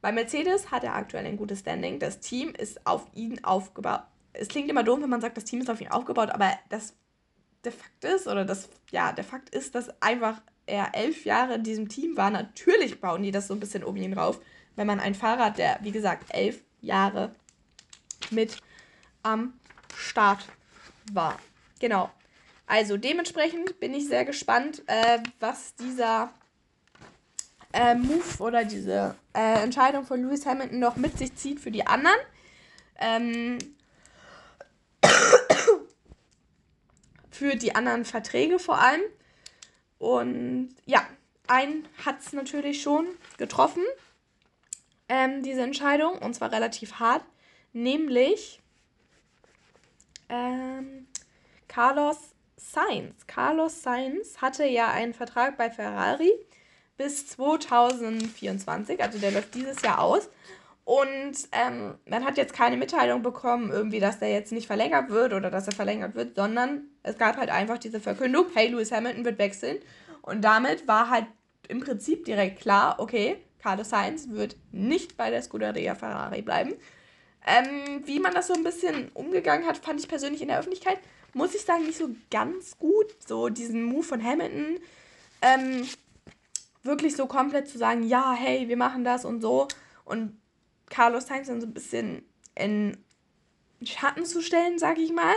Bei 0.00 0.12
Mercedes 0.12 0.70
hat 0.70 0.84
er 0.84 0.94
aktuell 0.94 1.26
ein 1.26 1.36
gutes 1.36 1.60
Standing. 1.60 1.98
Das 1.98 2.20
Team 2.20 2.50
ist 2.50 2.86
auf 2.86 3.06
ihn 3.14 3.42
aufgebaut. 3.42 4.02
Es 4.34 4.48
klingt 4.48 4.68
immer 4.68 4.84
dumm, 4.84 5.02
wenn 5.02 5.10
man 5.10 5.20
sagt, 5.20 5.36
das 5.36 5.44
Team 5.44 5.60
ist 5.60 5.70
auf 5.70 5.80
ihn 5.80 5.88
aufgebaut, 5.88 6.30
aber 6.30 6.52
das 6.68 6.94
der 7.64 7.72
Fakt 7.72 8.04
ist, 8.04 8.26
oder 8.26 8.44
das, 8.44 8.68
ja, 8.90 9.12
der 9.12 9.24
Fakt 9.24 9.54
ist, 9.54 9.74
dass 9.74 9.90
einfach 10.02 10.40
er 10.66 10.94
elf 10.94 11.24
Jahre 11.24 11.54
in 11.54 11.62
diesem 11.62 11.88
Team 11.88 12.16
war. 12.16 12.30
Natürlich 12.30 13.00
bauen 13.00 13.22
die 13.22 13.30
das 13.30 13.48
so 13.48 13.54
ein 13.54 13.60
bisschen 13.60 13.84
um 13.84 13.96
ihn 13.96 14.12
rauf, 14.14 14.40
wenn 14.76 14.86
man 14.86 15.00
einen 15.00 15.14
Fahrer 15.14 15.46
hat, 15.46 15.58
der, 15.58 15.78
wie 15.82 15.92
gesagt, 15.92 16.24
elf 16.30 16.62
Jahre 16.80 17.34
mit 18.30 18.56
am 19.22 19.54
Start 19.96 20.46
war. 21.12 21.38
Genau. 21.80 22.10
Also 22.66 22.96
dementsprechend 22.96 23.78
bin 23.78 23.92
ich 23.92 24.08
sehr 24.08 24.24
gespannt, 24.24 24.82
äh, 24.86 25.18
was 25.38 25.74
dieser 25.76 26.32
äh, 27.72 27.94
Move 27.94 28.38
oder 28.38 28.64
diese 28.64 29.14
äh, 29.34 29.62
Entscheidung 29.62 30.06
von 30.06 30.22
Lewis 30.22 30.46
Hamilton 30.46 30.78
noch 30.78 30.96
mit 30.96 31.18
sich 31.18 31.34
zieht 31.36 31.60
für 31.60 31.70
die 31.70 31.86
anderen. 31.86 32.16
Ähm, 32.98 33.58
für 37.34 37.56
die 37.56 37.74
anderen 37.74 38.04
Verträge 38.04 38.58
vor 38.58 38.78
allem. 38.78 39.02
Und 39.98 40.74
ja, 40.86 41.04
einen 41.48 41.88
hat 42.04 42.20
es 42.20 42.32
natürlich 42.32 42.80
schon 42.80 43.06
getroffen, 43.38 43.82
ähm, 45.08 45.42
diese 45.42 45.62
Entscheidung, 45.62 46.18
und 46.18 46.34
zwar 46.34 46.52
relativ 46.52 46.94
hart, 46.94 47.24
nämlich 47.72 48.60
ähm, 50.28 51.06
Carlos 51.68 52.18
Sainz. 52.56 53.26
Carlos 53.26 53.82
Sainz 53.82 54.40
hatte 54.40 54.64
ja 54.64 54.90
einen 54.90 55.12
Vertrag 55.12 55.58
bei 55.58 55.70
Ferrari 55.70 56.32
bis 56.96 57.26
2024, 57.26 59.02
also 59.02 59.18
der 59.18 59.32
läuft 59.32 59.54
dieses 59.54 59.82
Jahr 59.82 60.00
aus. 60.00 60.30
Und 60.84 61.34
ähm, 61.52 61.94
man 62.06 62.24
hat 62.24 62.36
jetzt 62.36 62.52
keine 62.52 62.76
Mitteilung 62.76 63.22
bekommen, 63.22 63.70
irgendwie, 63.70 64.00
dass 64.00 64.18
der 64.18 64.30
jetzt 64.30 64.52
nicht 64.52 64.66
verlängert 64.66 65.10
wird 65.10 65.32
oder 65.32 65.50
dass 65.50 65.66
er 65.66 65.72
verlängert 65.72 66.14
wird, 66.14 66.36
sondern 66.36 66.88
es 67.04 67.18
gab 67.18 67.36
halt 67.36 67.50
einfach 67.50 67.78
diese 67.78 68.00
Verkündung, 68.00 68.46
hey, 68.54 68.68
Lewis 68.68 68.90
Hamilton 68.90 69.24
wird 69.24 69.38
wechseln. 69.38 69.78
Und 70.22 70.42
damit 70.42 70.88
war 70.88 71.10
halt 71.10 71.26
im 71.68 71.80
Prinzip 71.80 72.24
direkt 72.24 72.60
klar, 72.60 72.96
okay, 72.98 73.36
Carlos 73.62 73.90
Sainz 73.90 74.30
wird 74.30 74.56
nicht 74.72 75.16
bei 75.16 75.30
der 75.30 75.42
Scuderia 75.42 75.94
Ferrari 75.94 76.42
bleiben. 76.42 76.74
Ähm, 77.46 78.02
wie 78.06 78.20
man 78.20 78.34
das 78.34 78.46
so 78.46 78.54
ein 78.54 78.64
bisschen 78.64 79.10
umgegangen 79.12 79.66
hat, 79.66 79.76
fand 79.76 80.00
ich 80.00 80.08
persönlich 80.08 80.40
in 80.40 80.48
der 80.48 80.58
Öffentlichkeit, 80.58 80.98
muss 81.34 81.54
ich 81.54 81.62
sagen, 81.62 81.84
nicht 81.84 81.98
so 81.98 82.08
ganz 82.30 82.78
gut. 82.78 83.14
So 83.26 83.50
diesen 83.50 83.84
Move 83.84 84.02
von 84.02 84.24
Hamilton, 84.24 84.78
ähm, 85.42 85.86
wirklich 86.82 87.16
so 87.16 87.26
komplett 87.26 87.68
zu 87.68 87.76
sagen, 87.76 88.02
ja, 88.02 88.32
hey, 88.32 88.68
wir 88.68 88.78
machen 88.78 89.04
das 89.04 89.26
und 89.26 89.42
so. 89.42 89.68
Und 90.06 90.40
Carlos 90.88 91.26
Sainz 91.26 91.48
dann 91.48 91.60
so 91.60 91.66
ein 91.66 91.74
bisschen 91.74 92.22
in 92.54 92.96
Schatten 93.82 94.24
zu 94.24 94.40
stellen, 94.40 94.78
sag 94.78 94.98
ich 94.98 95.12
mal, 95.12 95.34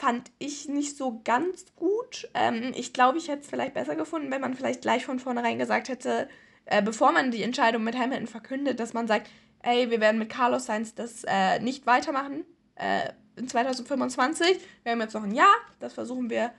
fand 0.00 0.32
ich 0.38 0.66
nicht 0.66 0.96
so 0.96 1.20
ganz 1.24 1.66
gut. 1.76 2.30
Ähm, 2.32 2.72
ich 2.74 2.94
glaube, 2.94 3.18
ich 3.18 3.28
hätte 3.28 3.42
es 3.42 3.48
vielleicht 3.48 3.74
besser 3.74 3.96
gefunden, 3.96 4.30
wenn 4.30 4.40
man 4.40 4.54
vielleicht 4.54 4.80
gleich 4.80 5.04
von 5.04 5.18
vornherein 5.18 5.58
gesagt 5.58 5.90
hätte, 5.90 6.26
äh, 6.64 6.80
bevor 6.82 7.12
man 7.12 7.30
die 7.30 7.42
Entscheidung 7.42 7.84
mit 7.84 7.98
Hamilton 7.98 8.26
verkündet, 8.26 8.80
dass 8.80 8.94
man 8.94 9.06
sagt, 9.06 9.28
ey, 9.62 9.90
wir 9.90 10.00
werden 10.00 10.18
mit 10.18 10.30
Carlos 10.30 10.64
Sainz 10.64 10.94
das 10.94 11.24
äh, 11.24 11.60
nicht 11.60 11.84
weitermachen 11.84 12.46
äh, 12.76 13.10
in 13.36 13.46
2025. 13.46 14.58
Wir 14.84 14.92
haben 14.92 15.02
jetzt 15.02 15.12
noch 15.12 15.22
ein 15.22 15.34
Jahr, 15.34 15.54
das 15.80 15.92
versuchen 15.92 16.30
wir 16.30 16.50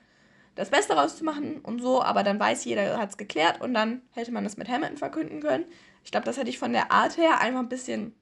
das 0.54 0.70
Beste 0.70 0.94
rauszumachen 0.94 1.62
und 1.62 1.82
so, 1.82 2.04
aber 2.04 2.22
dann 2.22 2.40
weiß 2.40 2.64
jeder, 2.66 3.00
hat 3.00 3.10
es 3.10 3.18
geklärt 3.18 3.60
und 3.60 3.74
dann 3.74 4.04
hätte 4.12 4.32
man 4.32 4.44
das 4.44 4.58
mit 4.58 4.70
Hamilton 4.70 4.98
verkünden 4.98 5.42
können. 5.42 5.66
Ich 6.04 6.12
glaube, 6.12 6.28
das 6.28 6.38
hätte 6.38 6.52
ich 6.52 6.60
von 6.60 6.74
der 6.74 6.92
Art 6.92 7.18
her 7.18 7.42
einfach 7.42 7.62
ein 7.62 7.70
bisschen 7.70 8.16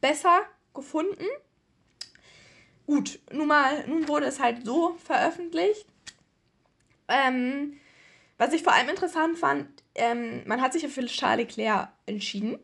besser 0.00 0.42
gefunden. 0.72 1.26
Gut, 2.90 3.20
nun 3.30 3.46
mal, 3.46 3.86
nun 3.86 4.08
wurde 4.08 4.26
es 4.26 4.40
halt 4.40 4.66
so 4.66 4.96
veröffentlicht. 5.04 5.86
Ähm, 7.06 7.74
was 8.36 8.52
ich 8.52 8.64
vor 8.64 8.72
allem 8.72 8.88
interessant 8.88 9.38
fand, 9.38 9.68
ähm, 9.94 10.42
man 10.44 10.60
hat 10.60 10.72
sich 10.72 10.82
ja 10.82 10.88
für 10.88 11.06
Charles 11.06 11.56
Leclerc 11.56 11.90
entschieden, 12.06 12.58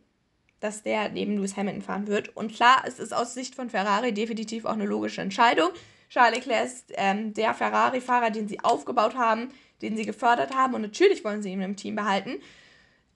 dass 0.58 0.82
der 0.82 1.10
neben 1.10 1.36
Lewis 1.36 1.56
Hamilton 1.56 1.80
fahren 1.80 2.08
wird. 2.08 2.36
Und 2.36 2.52
klar, 2.52 2.82
es 2.84 2.98
ist 2.98 3.14
aus 3.14 3.34
Sicht 3.34 3.54
von 3.54 3.70
Ferrari 3.70 4.12
definitiv 4.12 4.64
auch 4.64 4.72
eine 4.72 4.86
logische 4.86 5.20
Entscheidung. 5.20 5.68
Charles 6.08 6.38
Leclerc 6.38 6.66
ist 6.66 6.92
ähm, 6.96 7.32
der 7.32 7.54
Ferrari-Fahrer, 7.54 8.30
den 8.30 8.48
sie 8.48 8.58
aufgebaut 8.58 9.14
haben, 9.14 9.50
den 9.80 9.96
sie 9.96 10.06
gefördert 10.06 10.56
haben 10.56 10.74
und 10.74 10.82
natürlich 10.82 11.22
wollen 11.22 11.40
sie 11.40 11.52
ihn 11.52 11.62
im 11.62 11.76
Team 11.76 11.94
behalten. 11.94 12.42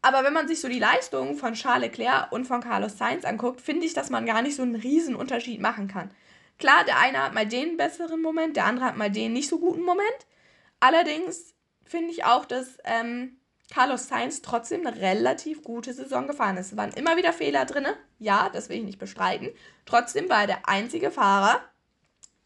Aber 0.00 0.22
wenn 0.22 0.32
man 0.32 0.46
sich 0.46 0.60
so 0.60 0.68
die 0.68 0.78
Leistungen 0.78 1.34
von 1.34 1.54
Charles 1.54 1.88
Leclerc 1.88 2.30
und 2.30 2.44
von 2.44 2.60
Carlos 2.60 2.98
Sainz 2.98 3.24
anguckt, 3.24 3.60
finde 3.60 3.84
ich, 3.84 3.94
dass 3.94 4.10
man 4.10 4.26
gar 4.26 4.42
nicht 4.42 4.54
so 4.54 4.62
einen 4.62 5.16
Unterschied 5.16 5.60
machen 5.60 5.88
kann. 5.88 6.12
Klar, 6.60 6.84
der 6.84 6.98
eine 6.98 7.22
hat 7.22 7.32
mal 7.32 7.46
den 7.46 7.78
besseren 7.78 8.20
Moment, 8.20 8.54
der 8.54 8.66
andere 8.66 8.84
hat 8.84 8.96
mal 8.96 9.10
den 9.10 9.32
nicht 9.32 9.48
so 9.48 9.58
guten 9.58 9.82
Moment. 9.82 10.26
Allerdings 10.78 11.54
finde 11.84 12.10
ich 12.10 12.24
auch, 12.24 12.44
dass 12.44 12.76
ähm, 12.84 13.38
Carlos 13.70 14.08
Sainz 14.08 14.42
trotzdem 14.42 14.86
eine 14.86 15.00
relativ 15.00 15.62
gute 15.62 15.94
Saison 15.94 16.26
gefahren 16.26 16.58
ist. 16.58 16.72
Es 16.72 16.76
waren 16.76 16.92
immer 16.92 17.16
wieder 17.16 17.32
Fehler 17.32 17.64
drin, 17.64 17.86
ja, 18.18 18.50
das 18.50 18.68
will 18.68 18.76
ich 18.76 18.84
nicht 18.84 18.98
bestreiten. 18.98 19.48
Trotzdem 19.86 20.28
war 20.28 20.42
er 20.42 20.46
der 20.48 20.68
einzige 20.68 21.10
Fahrer, 21.10 21.60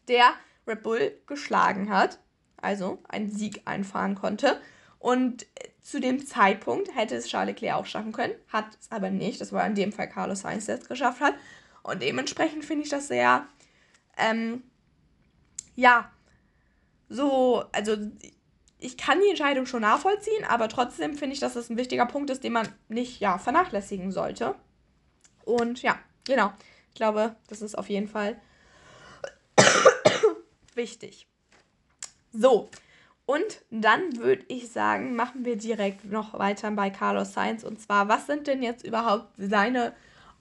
der 0.07 0.33
Red 0.65 0.81
Bull 0.81 1.19
geschlagen 1.27 1.89
hat, 1.89 2.19
also 2.57 3.03
einen 3.09 3.29
Sieg 3.29 3.63
einfahren 3.65 4.15
konnte. 4.15 4.61
Und 4.97 5.45
zu 5.81 5.99
dem 5.99 6.25
Zeitpunkt 6.25 6.95
hätte 6.95 7.15
es 7.15 7.27
Charles 7.27 7.55
Leclerc 7.55 7.75
auch 7.75 7.85
schaffen 7.85 8.13
können, 8.13 8.33
hat 8.47 8.65
es 8.79 8.89
aber 8.91 9.09
nicht. 9.09 9.41
Das 9.41 9.51
war 9.51 9.67
in 9.67 9.75
dem 9.75 9.91
Fall 9.91 10.07
Carlos 10.07 10.39
Sainz, 10.39 10.67
der 10.67 10.79
es 10.79 10.87
geschafft 10.87 11.19
hat. 11.19 11.35
Und 11.83 12.01
dementsprechend 12.01 12.65
finde 12.65 12.85
ich 12.85 12.89
das 12.89 13.07
sehr, 13.09 13.45
ähm, 14.17 14.63
ja, 15.75 16.11
so, 17.09 17.65
also 17.71 17.95
ich 18.79 18.97
kann 18.97 19.19
die 19.21 19.29
Entscheidung 19.29 19.65
schon 19.65 19.81
nachvollziehen, 19.81 20.43
aber 20.47 20.69
trotzdem 20.69 21.15
finde 21.15 21.33
ich, 21.33 21.39
dass 21.39 21.53
das 21.53 21.69
ein 21.69 21.77
wichtiger 21.77 22.05
Punkt 22.05 22.29
ist, 22.29 22.43
den 22.43 22.53
man 22.53 22.67
nicht, 22.87 23.19
ja, 23.19 23.37
vernachlässigen 23.37 24.11
sollte. 24.11 24.55
Und 25.43 25.81
ja, 25.81 25.97
genau. 26.23 26.51
Ich 26.89 26.95
glaube, 26.95 27.35
das 27.47 27.61
ist 27.61 27.77
auf 27.77 27.89
jeden 27.89 28.07
Fall 28.07 28.39
wichtig. 30.75 31.27
So, 32.31 32.69
und 33.25 33.61
dann 33.71 34.17
würde 34.17 34.45
ich 34.47 34.71
sagen, 34.71 35.15
machen 35.15 35.45
wir 35.45 35.57
direkt 35.57 36.05
noch 36.05 36.37
weiter 36.37 36.69
bei 36.71 36.89
Carlos 36.89 37.33
Sainz. 37.33 37.63
Und 37.63 37.81
zwar, 37.81 38.07
was 38.07 38.27
sind 38.27 38.47
denn 38.47 38.61
jetzt 38.61 38.85
überhaupt 38.85 39.29
seine 39.37 39.93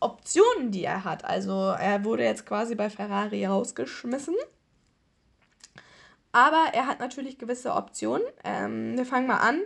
Optionen, 0.05 0.71
die 0.71 0.85
er 0.85 1.05
hat? 1.05 1.25
Also, 1.25 1.53
er 1.53 2.05
wurde 2.05 2.25
jetzt 2.25 2.47
quasi 2.47 2.75
bei 2.75 2.91
Ferrari 2.91 3.45
rausgeschmissen. 3.47 4.37
Aber 6.33 6.65
er 6.73 6.87
hat 6.87 7.01
natürlich 7.01 7.39
gewisse 7.39 7.75
Optionen. 7.75 8.27
Ähm, 8.43 8.97
wir 8.97 9.07
fangen 9.07 9.27
mal 9.27 9.39
an. 9.39 9.61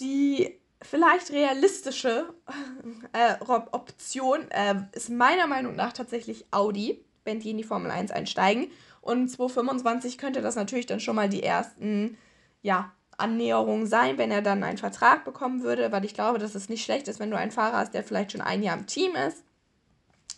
Die 0.00 0.58
vielleicht 0.82 1.30
realistische 1.30 2.34
äh, 3.12 3.34
Option 3.44 4.50
äh, 4.50 4.74
ist 4.92 5.08
meiner 5.08 5.46
Meinung 5.46 5.76
nach 5.76 5.92
tatsächlich 5.92 6.46
Audi, 6.50 7.04
wenn 7.24 7.40
die 7.40 7.50
in 7.50 7.58
die 7.58 7.64
Formel 7.64 7.90
1 7.90 8.10
einsteigen. 8.10 8.70
Und 9.00 9.28
2025 9.28 10.18
könnte 10.18 10.42
das 10.42 10.56
natürlich 10.56 10.86
dann 10.86 11.00
schon 11.00 11.16
mal 11.16 11.28
die 11.28 11.42
ersten, 11.42 12.18
ja, 12.62 12.92
Annäherungen 13.22 13.86
sein, 13.86 14.18
wenn 14.18 14.30
er 14.30 14.42
dann 14.42 14.62
einen 14.62 14.78
Vertrag 14.78 15.24
bekommen 15.24 15.62
würde, 15.62 15.92
weil 15.92 16.04
ich 16.04 16.14
glaube, 16.14 16.38
dass 16.38 16.54
es 16.54 16.68
nicht 16.68 16.84
schlecht 16.84 17.08
ist, 17.08 17.20
wenn 17.20 17.30
du 17.30 17.38
einen 17.38 17.52
Fahrer 17.52 17.78
hast, 17.78 17.94
der 17.94 18.04
vielleicht 18.04 18.32
schon 18.32 18.40
ein 18.40 18.62
Jahr 18.62 18.76
im 18.76 18.86
Team 18.86 19.14
ist. 19.14 19.44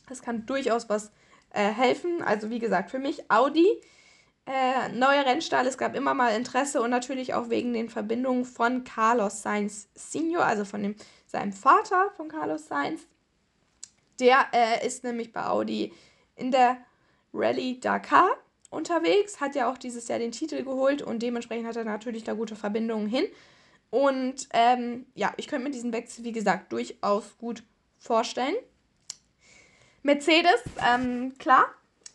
Das 0.09 0.23
kann 0.23 0.47
durchaus 0.47 0.89
was 0.89 1.11
äh, 1.51 1.71
helfen. 1.71 2.23
Also 2.23 2.51
wie 2.51 2.59
gesagt, 2.59 2.91
für 2.91 2.99
mich 2.99 3.31
Audi. 3.31 3.67
Äh, 4.47 4.91
neuer 4.91 5.25
Rennstall, 5.25 5.67
es 5.67 5.79
gab 5.79 5.97
immer 5.97 6.13
mal 6.13 6.37
Interesse 6.37 6.83
und 6.83 6.91
natürlich 6.91 7.33
auch 7.33 7.49
wegen 7.49 7.73
den 7.73 7.89
Verbindungen 7.89 8.45
von 8.45 8.85
Carlos 8.85 9.41
Sainz 9.41 9.89
Senior, 9.95 10.45
also 10.45 10.67
von 10.67 10.83
dem, 10.83 10.97
seinem 11.27 11.55
Vater 11.55 12.11
von 12.15 12.29
Carlos 12.29 12.69
Sainz. 12.69 13.07
Der 14.21 14.47
äh, 14.53 14.87
ist 14.87 15.03
nämlich 15.03 15.33
bei 15.33 15.47
Audi 15.47 15.95
in 16.37 16.51
der 16.51 16.77
Rallye 17.33 17.81
Dakar 17.81 18.29
unterwegs, 18.75 19.41
hat 19.41 19.55
ja 19.55 19.71
auch 19.71 19.79
dieses 19.79 20.09
Jahr 20.09 20.19
den 20.19 20.33
Titel 20.33 20.63
geholt 20.63 21.03
und 21.03 21.23
dementsprechend 21.23 21.67
hat 21.67 21.77
er 21.77 21.85
natürlich 21.85 22.25
da 22.25 22.35
gute 22.35 22.57
Verbindungen 22.57 23.09
hin. 23.09 23.25
Und 23.91 24.49
ähm, 24.53 25.07
ja, 25.15 25.33
ich 25.37 25.47
könnte 25.47 25.65
mir 25.65 25.71
diesen 25.71 25.93
Wechsel, 25.93 26.25
wie 26.25 26.33
gesagt, 26.33 26.73
durchaus 26.73 27.39
gut 27.39 27.63
vorstellen. 27.99 28.57
Mercedes, 30.03 30.63
ähm, 30.87 31.35
klar, 31.39 31.67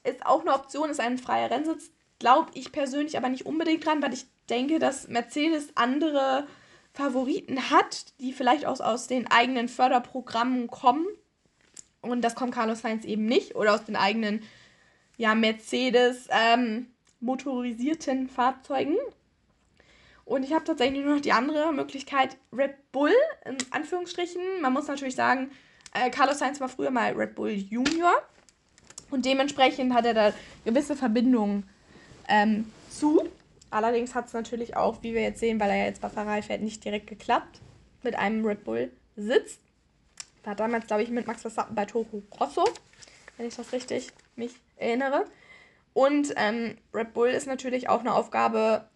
ist 0.04 0.26
auch 0.26 0.42
eine 0.42 0.54
Option, 0.54 0.90
ist 0.90 1.00
ein 1.00 1.18
freier 1.18 1.50
Rennsitz. 1.50 1.92
Glaube 2.20 2.52
ich 2.54 2.72
persönlich 2.72 3.18
aber 3.18 3.30
nicht 3.30 3.46
unbedingt 3.46 3.86
dran, 3.86 4.02
weil 4.02 4.14
ich 4.14 4.26
denke, 4.50 4.80
dass 4.80 5.08
Mercedes 5.08 5.70
andere 5.76 6.48
Favoriten 6.94 7.70
hat, 7.70 8.08
die 8.20 8.34
vielleicht 8.34 8.66
aus, 8.66 8.82
aus 8.82 9.08
den 9.08 9.28
eigenen 9.28 9.70
Förderprogrammen 9.70 10.68
kommen. 10.68 11.08
Und 12.02 12.22
das 12.22 12.36
kommt 12.36 12.54
Carlos 12.54 12.82
Sainz 12.82 13.06
eben 13.06 13.26
nicht. 13.26 13.56
Oder 13.56 13.74
aus 13.74 13.86
den 13.86 13.96
eigenen 13.96 14.44
ja, 15.20 15.36
Mercedes 15.36 16.30
ähm, 16.32 16.88
motorisierten 17.20 18.30
Fahrzeugen. 18.30 18.96
Und 20.24 20.44
ich 20.44 20.54
habe 20.54 20.64
tatsächlich 20.64 21.04
nur 21.04 21.16
noch 21.16 21.22
die 21.22 21.34
andere 21.34 21.74
Möglichkeit, 21.74 22.38
Red 22.54 22.92
Bull, 22.94 23.14
in 23.46 23.58
Anführungsstrichen. 23.72 24.42
Man 24.62 24.72
muss 24.72 24.88
natürlich 24.88 25.16
sagen, 25.16 25.52
äh, 25.94 26.10
Carlos 26.10 26.40
Sainz 26.40 26.62
war 26.62 26.70
früher 26.70 26.90
mal 26.90 27.12
Red 27.12 27.36
Bull 27.36 27.52
Junior. 27.52 28.14
Und 29.12 29.26
dementsprechend 29.26 29.94
hat 29.94 30.06
er 30.06 30.14
da 30.14 30.34
gewisse 30.64 30.96
Verbindungen 30.96 31.68
ähm, 32.30 32.72
zu. 32.90 33.28
Allerdings 33.72 34.16
hat 34.16 34.28
es 34.28 34.34
natürlich 34.34 34.78
auch, 34.78 35.04
wie 35.04 35.14
wir 35.14 35.22
jetzt 35.22 35.42
sehen, 35.42 35.60
weil 35.60 35.70
er 35.70 35.86
jetzt 35.86 36.02
bei 36.02 36.10
Ferrari 36.10 36.44
fährt, 36.44 36.62
nicht 36.62 36.86
direkt 36.86 37.08
geklappt 37.08 37.60
mit 38.04 38.16
einem 38.16 38.46
Red 38.46 38.64
Bull 38.64 38.90
Sitz. 39.18 39.58
War 40.46 40.56
damals, 40.56 40.88
glaube 40.88 41.04
ich, 41.04 41.10
mit 41.10 41.28
Max 41.28 41.42
Verstappen 41.42 41.76
bei 41.76 41.84
Toro 41.84 42.24
Rosso, 42.40 42.64
wenn 43.36 43.48
ich 43.48 43.56
das 43.58 43.74
richtig 43.74 44.14
mich 44.38 44.54
erinnere. 44.80 45.26
Und 45.94 46.34
ähm, 46.38 46.78
Red 46.94 47.14
Bull 47.14 47.30
ist 47.30 47.48
natürlich 47.48 47.90
auch 47.90 48.00
eine 48.02 48.14
Aufgabe, 48.14 48.88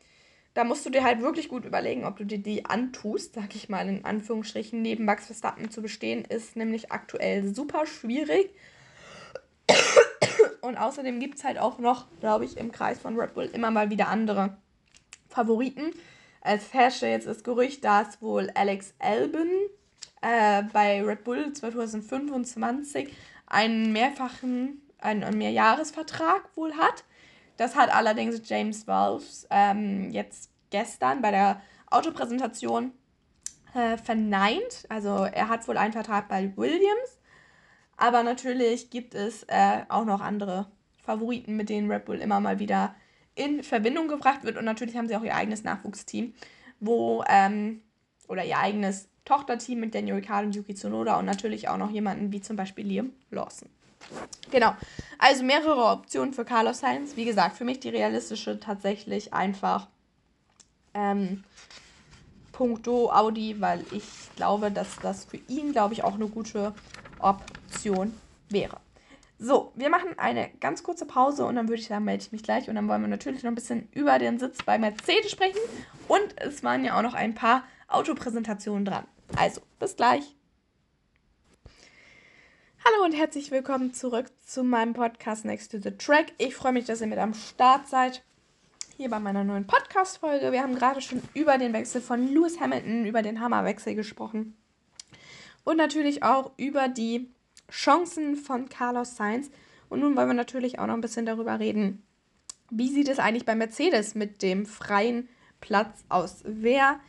da 0.54 0.64
musst 0.64 0.86
du 0.86 0.90
dir 0.90 1.04
halt 1.04 1.22
wirklich 1.22 1.50
gut 1.50 1.66
überlegen, 1.66 2.06
ob 2.06 2.18
du 2.18 2.26
dir 2.26 2.38
die 2.38 2.66
antust, 2.66 3.34
sag 3.34 3.56
ich 3.56 3.70
mal 3.70 3.88
in 3.90 4.06
Anführungsstrichen, 4.06 4.82
neben 4.82 5.06
Max 5.06 5.26
Verstappen 5.26 5.72
zu 5.72 5.82
bestehen, 5.82 6.26
ist 6.26 6.56
nämlich 6.56 6.92
aktuell 6.92 7.54
super 7.54 7.86
schwierig. 7.86 8.52
Und 10.62 10.78
außerdem 10.78 11.20
gibt 11.20 11.40
es 11.40 11.44
halt 11.44 11.58
auch 11.58 11.80
noch, 11.80 12.06
glaube 12.20 12.46
ich, 12.46 12.58
im 12.58 12.72
Kreis 12.72 13.00
von 13.00 13.20
Red 13.20 13.34
Bull 13.34 13.50
immer 13.52 13.72
mal 13.72 13.90
wieder 13.90 14.08
andere 14.08 14.56
Favoriten. 15.28 15.92
Es 16.42 16.74
herrschte 16.74 17.08
jetzt 17.08 17.28
das 17.28 17.44
Gerücht, 17.44 17.84
dass 17.84 18.22
wohl 18.22 18.50
Alex 18.54 18.94
Albon 19.00 19.50
äh, 20.22 20.64
bei 20.72 21.04
Red 21.04 21.24
Bull 21.24 21.52
2025 21.52 23.14
einen 23.48 23.92
mehrfachen 23.92 24.83
einen, 25.04 25.38
Mehrjahresvertrag 25.38 26.50
wohl 26.56 26.74
hat. 26.76 27.04
Das 27.58 27.76
hat 27.76 27.94
allerdings 27.94 28.42
James 28.48 28.88
Wolfs 28.88 29.48
ähm, 29.50 30.10
jetzt 30.12 30.50
gestern 30.70 31.22
bei 31.22 31.32
der 31.32 31.62
Autopräsentation 31.90 32.92
äh, 33.76 33.98
verneint. 33.98 34.86
Also 34.90 35.26
er 35.26 35.50
hat 35.50 35.68
wohl 35.68 35.78
einen 35.78 35.94
Vertrag 35.94 36.28
bei 36.28 36.52
Williams. 36.56 37.20
Aber 37.98 38.24
natürlich 38.24 38.90
gibt 38.90 39.14
es 39.14 39.44
äh, 39.44 39.84
auch 39.90 40.06
noch 40.06 40.22
andere 40.22 40.72
Favoriten, 41.04 41.56
mit 41.56 41.70
denen 41.70 41.92
Red 41.92 42.06
Bull 42.06 42.20
immer 42.20 42.40
mal 42.40 42.60
wieder 42.60 42.96
in 43.36 43.64
Verbindung 43.64 44.08
gebracht 44.08 44.44
wird. 44.44 44.58
Und 44.58 44.66
natürlich 44.66 44.98
haben 44.98 45.08
sie 45.08 45.16
auch 45.16 45.24
ihr 45.24 45.36
eigenes 45.36 45.64
Nachwuchsteam, 45.64 46.34
wo 46.80 47.24
ähm, 47.28 47.82
oder 48.28 48.44
ihr 48.44 48.58
eigenes 48.58 49.10
Tochterteam 49.26 49.80
mit 49.80 49.96
Daniel 49.96 50.16
Ricciardo 50.16 50.48
und 50.48 50.56
Yuki 50.56 50.76
Tsunoda 50.76 51.18
und 51.18 51.26
natürlich 51.26 51.70
auch 51.70 51.78
noch 51.78 51.92
jemanden 51.92 52.32
wie 52.32 52.42
zum 52.42 52.56
Beispiel 52.56 52.86
Liam 52.86 53.12
Lawson. 53.30 53.70
Genau, 54.52 54.76
also 55.18 55.44
mehrere 55.44 55.86
Optionen 55.86 56.34
für 56.34 56.46
Carlos 56.46 56.80
Sainz. 56.80 57.16
Wie 57.16 57.26
gesagt, 57.26 57.58
für 57.58 57.64
mich 57.64 57.80
die 57.80 57.90
realistische 57.90 58.60
tatsächlich 58.60 59.34
einfach 59.34 59.88
ähm, 60.94 61.44
Punkto 62.52 63.12
Audi, 63.12 63.60
weil 63.60 63.84
ich 63.92 64.04
glaube, 64.36 64.72
dass 64.72 65.00
das 65.02 65.26
für 65.26 65.38
ihn, 65.48 65.72
glaube 65.72 65.94
ich, 65.94 66.04
auch 66.04 66.14
eine 66.14 66.28
gute 66.28 66.74
Option 67.20 68.14
wäre. 68.50 68.78
So, 69.40 69.74
wir 69.76 69.90
machen 69.90 70.18
eine 70.18 70.50
ganz 70.62 70.84
kurze 70.84 71.06
Pause 71.06 71.46
und 71.46 71.56
dann 71.56 71.68
würde 71.68 71.82
ich 71.82 71.88
sagen, 71.88 72.06
melde 72.06 72.24
ich 72.24 72.32
mich 72.32 72.44
gleich 72.44 72.70
und 72.70 72.76
dann 72.76 72.88
wollen 72.88 73.02
wir 73.02 73.10
natürlich 73.10 73.44
noch 73.44 73.52
ein 73.52 73.56
bisschen 73.56 73.90
über 73.92 74.20
den 74.20 74.40
Sitz 74.40 74.64
bei 74.64 74.78
Mercedes 74.78 75.32
sprechen 75.32 75.60
und 76.08 76.40
es 76.40 76.64
waren 76.64 76.86
ja 76.86 76.98
auch 76.98 77.02
noch 77.02 77.14
ein 77.14 77.34
paar 77.34 77.64
Autopräsentationen 77.88 78.86
dran. 78.86 79.06
Also, 79.36 79.62
bis 79.80 79.96
gleich. 79.96 80.36
Hallo 82.86 83.06
und 83.06 83.14
herzlich 83.14 83.50
willkommen 83.50 83.94
zurück 83.94 84.26
zu 84.46 84.62
meinem 84.62 84.94
Podcast 84.94 85.46
Next 85.46 85.72
to 85.72 85.78
the 85.80 85.92
Track. 85.92 86.34
Ich 86.38 86.54
freue 86.54 86.74
mich, 86.74 86.84
dass 86.84 87.00
ihr 87.00 87.08
mit 87.08 87.18
am 87.18 87.34
Start 87.34 87.88
seid. 87.88 88.26
Hier 88.98 89.10
bei 89.10 89.20
meiner 89.20 89.46
neuen 89.46 89.66
Podcast-Folge. 89.66 90.52
Wir 90.52 90.62
haben 90.62 90.76
gerade 90.76 91.00
schon 91.00 91.22
über 91.34 91.58
den 91.58 91.72
Wechsel 91.72 92.02
von 92.02 92.28
Lewis 92.28 92.60
Hamilton, 92.60 93.06
über 93.06 93.22
den 93.22 93.40
Hammerwechsel 93.40 93.96
gesprochen. 93.96 94.58
Und 95.64 95.78
natürlich 95.78 96.24
auch 96.24 96.52
über 96.58 96.90
die 96.90 97.32
Chancen 97.72 98.36
von 98.36 98.68
Carlos 98.68 99.16
Sainz. 99.16 99.50
Und 99.88 100.02
nun 100.02 100.18
wollen 100.18 100.28
wir 100.28 100.34
natürlich 100.34 100.78
auch 100.80 100.88
noch 100.88 100.96
ein 100.96 101.02
bisschen 101.02 101.26
darüber 101.26 101.62
reden, 101.62 102.04
wie 102.70 102.90
sieht 102.90 103.08
es 103.08 103.20
eigentlich 103.20 103.46
bei 103.46 103.56
Mercedes 103.56 104.14
mit 104.14 104.42
dem 104.42 104.66
freien 104.66 105.30
Platz 105.62 106.04
aus? 106.10 106.42
Wer 106.44 107.00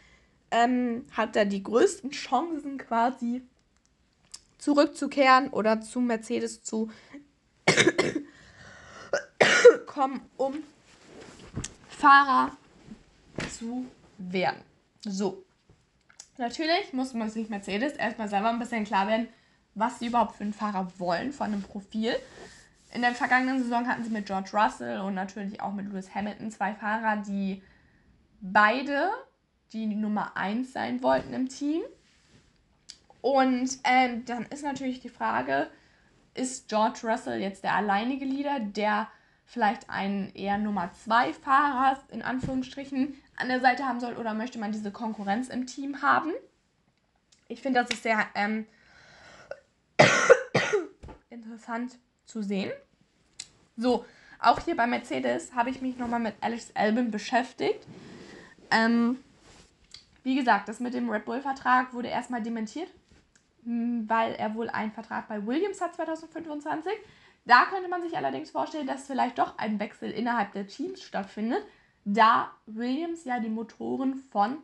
ähm, 0.52 1.04
hat 1.11 1.35
da 1.35 1.45
die 1.45 1.64
größten 1.64 2.12
Chancen 2.12 2.78
quasi 2.78 3.43
zurückzukehren 4.64 5.50
oder 5.50 5.83
zu 5.83 6.00
Mercedes 6.00 6.62
zu 6.62 6.90
kommen, 9.87 10.23
um 10.38 10.54
Fahrer 11.90 12.56
zu 13.59 13.85
werden. 14.16 14.62
So. 15.02 15.44
Natürlich 16.38 16.94
muss 16.94 17.12
man 17.12 17.28
sich 17.28 17.50
Mercedes 17.50 17.92
erstmal 17.92 18.30
selber 18.30 18.49
ein 18.49 18.59
bisschen 18.59 18.85
klar 18.85 19.06
werden, 19.06 19.28
was 19.75 19.99
sie 19.99 20.06
überhaupt 20.06 20.37
für 20.37 20.44
einen 20.44 20.54
Fahrer 20.54 20.90
wollen 20.99 21.33
von 21.33 21.49
einem 21.49 21.62
Profil. 21.62 22.16
In 22.94 23.02
der 23.02 23.14
vergangenen 23.14 23.62
Saison 23.62 23.87
hatten 23.87 24.02
sie 24.02 24.11
mit 24.11 24.25
George 24.25 24.50
Russell 24.54 25.00
und 25.00 25.14
natürlich 25.14 25.61
auch 25.61 25.75
mit 25.75 25.87
Lewis 25.87 26.14
Hamilton 26.14 26.50
zwei 26.50 26.75
Fahrer, 26.75 27.18
die 27.18 27.62
beide 28.40 29.11
die 29.75 29.87
Nummer 29.87 30.38
1 30.38 30.73
sein 30.73 31.02
wollten 31.02 31.35
im 31.35 31.50
Team. 31.50 31.83
Und 33.25 33.78
ähm, 33.85 34.26
dann 34.26 34.45
ist 34.50 34.62
natürlich 34.62 35.00
die 35.00 35.09
Frage, 35.09 35.71
ist 36.35 36.69
George 36.69 37.00
Russell 37.04 37.40
jetzt 37.40 37.64
der 37.64 37.75
alleinige 37.75 38.26
Leader, 38.26 38.61
der 38.61 39.09
vielleicht 39.47 39.88
einen 39.88 40.31
eher 40.35 40.59
Nummer 40.59 40.90
2 40.93 41.33
Fahrer 41.33 41.99
in 42.11 42.21
Anführungsstrichen 42.21 43.14
an 43.37 43.49
der 43.49 43.61
Seite 43.61 43.87
haben 43.87 43.99
soll 43.99 44.19
oder 44.19 44.35
möchte 44.35 44.59
man 44.59 44.73
diese 44.73 44.90
Konkurrenz 44.90 45.49
im 45.49 45.66
Team 45.66 46.02
haben? 46.02 46.33
Ich 47.49 47.62
finde, 47.62 47.81
das 47.81 47.95
ist 47.95 48.02
sehr 48.02 48.26
ähm, 48.35 48.66
interessant 51.31 51.97
zu 52.26 52.43
sehen. 52.43 52.73
So, 53.78 54.04
auch 54.38 54.61
hier 54.61 54.76
bei 54.76 54.87
Mercedes 54.87 55.54
habe 55.54 55.71
ich 55.71 55.81
mich 55.81 55.97
nochmal 55.97 56.21
mit 56.21 56.35
Alex 56.43 56.73
Albin 56.75 57.11
beschäftigt. 57.11 57.87
Ähm, 58.71 59.16
wie 60.25 60.35
gesagt, 60.35 60.69
das 60.69 60.78
mit 60.78 60.93
dem 60.93 61.09
Red 61.09 61.25
Bull-Vertrag 61.25 61.95
wurde 61.95 62.09
erstmal 62.09 62.43
dementiert, 62.43 62.88
weil 63.64 64.35
er 64.35 64.54
wohl 64.54 64.68
einen 64.68 64.92
Vertrag 64.92 65.28
bei 65.28 65.47
Williams 65.47 65.80
hat 65.80 65.94
2025. 65.94 66.93
Da 67.45 67.67
könnte 67.67 67.88
man 67.88 68.02
sich 68.02 68.17
allerdings 68.17 68.50
vorstellen, 68.50 68.86
dass 68.86 69.06
vielleicht 69.06 69.38
doch 69.38 69.58
ein 69.58 69.78
Wechsel 69.78 70.10
innerhalb 70.10 70.52
der 70.52 70.67
Teams 70.67 71.02
stattfindet, 71.02 71.62
da 72.04 72.50
Williams 72.67 73.25
ja 73.25 73.41
die 73.41 73.49
Motoren 73.49 74.17
von 74.17 74.58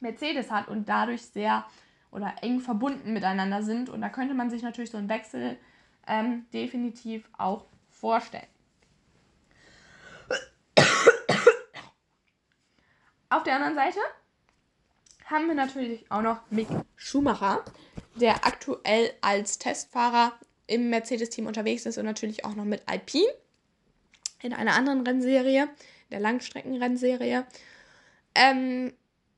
Mercedes 0.00 0.50
hat 0.50 0.68
und 0.68 0.88
dadurch 0.88 1.22
sehr 1.22 1.64
oder 2.10 2.34
eng 2.42 2.60
verbunden 2.60 3.12
miteinander 3.12 3.62
sind. 3.62 3.90
Und 3.90 4.00
da 4.00 4.08
könnte 4.08 4.34
man 4.34 4.50
sich 4.50 4.62
natürlich 4.62 4.90
so 4.90 4.98
einen 4.98 5.08
Wechsel 5.08 5.58
ähm, 6.06 6.46
definitiv 6.52 7.28
auch 7.36 7.66
vorstellen. 7.90 8.46
Auf 13.30 13.42
der 13.42 13.56
anderen 13.56 13.74
Seite 13.74 13.98
haben 15.26 15.48
wir 15.48 15.54
natürlich 15.54 16.10
auch 16.10 16.22
noch 16.22 16.40
Mick 16.50 16.68
Schumacher, 16.96 17.62
der 18.18 18.46
aktuell 18.46 19.12
als 19.20 19.58
Testfahrer 19.58 20.38
im 20.66 20.90
Mercedes-Team 20.90 21.46
unterwegs 21.46 21.86
ist 21.86 21.98
und 21.98 22.04
natürlich 22.04 22.44
auch 22.44 22.54
noch 22.54 22.64
mit 22.64 22.82
Alpine 22.86 23.32
in 24.42 24.52
einer 24.52 24.74
anderen 24.74 25.06
Rennserie, 25.06 25.68
der 26.10 26.20
Langstreckenrennserie. 26.20 27.46
Ähm, 28.34 28.92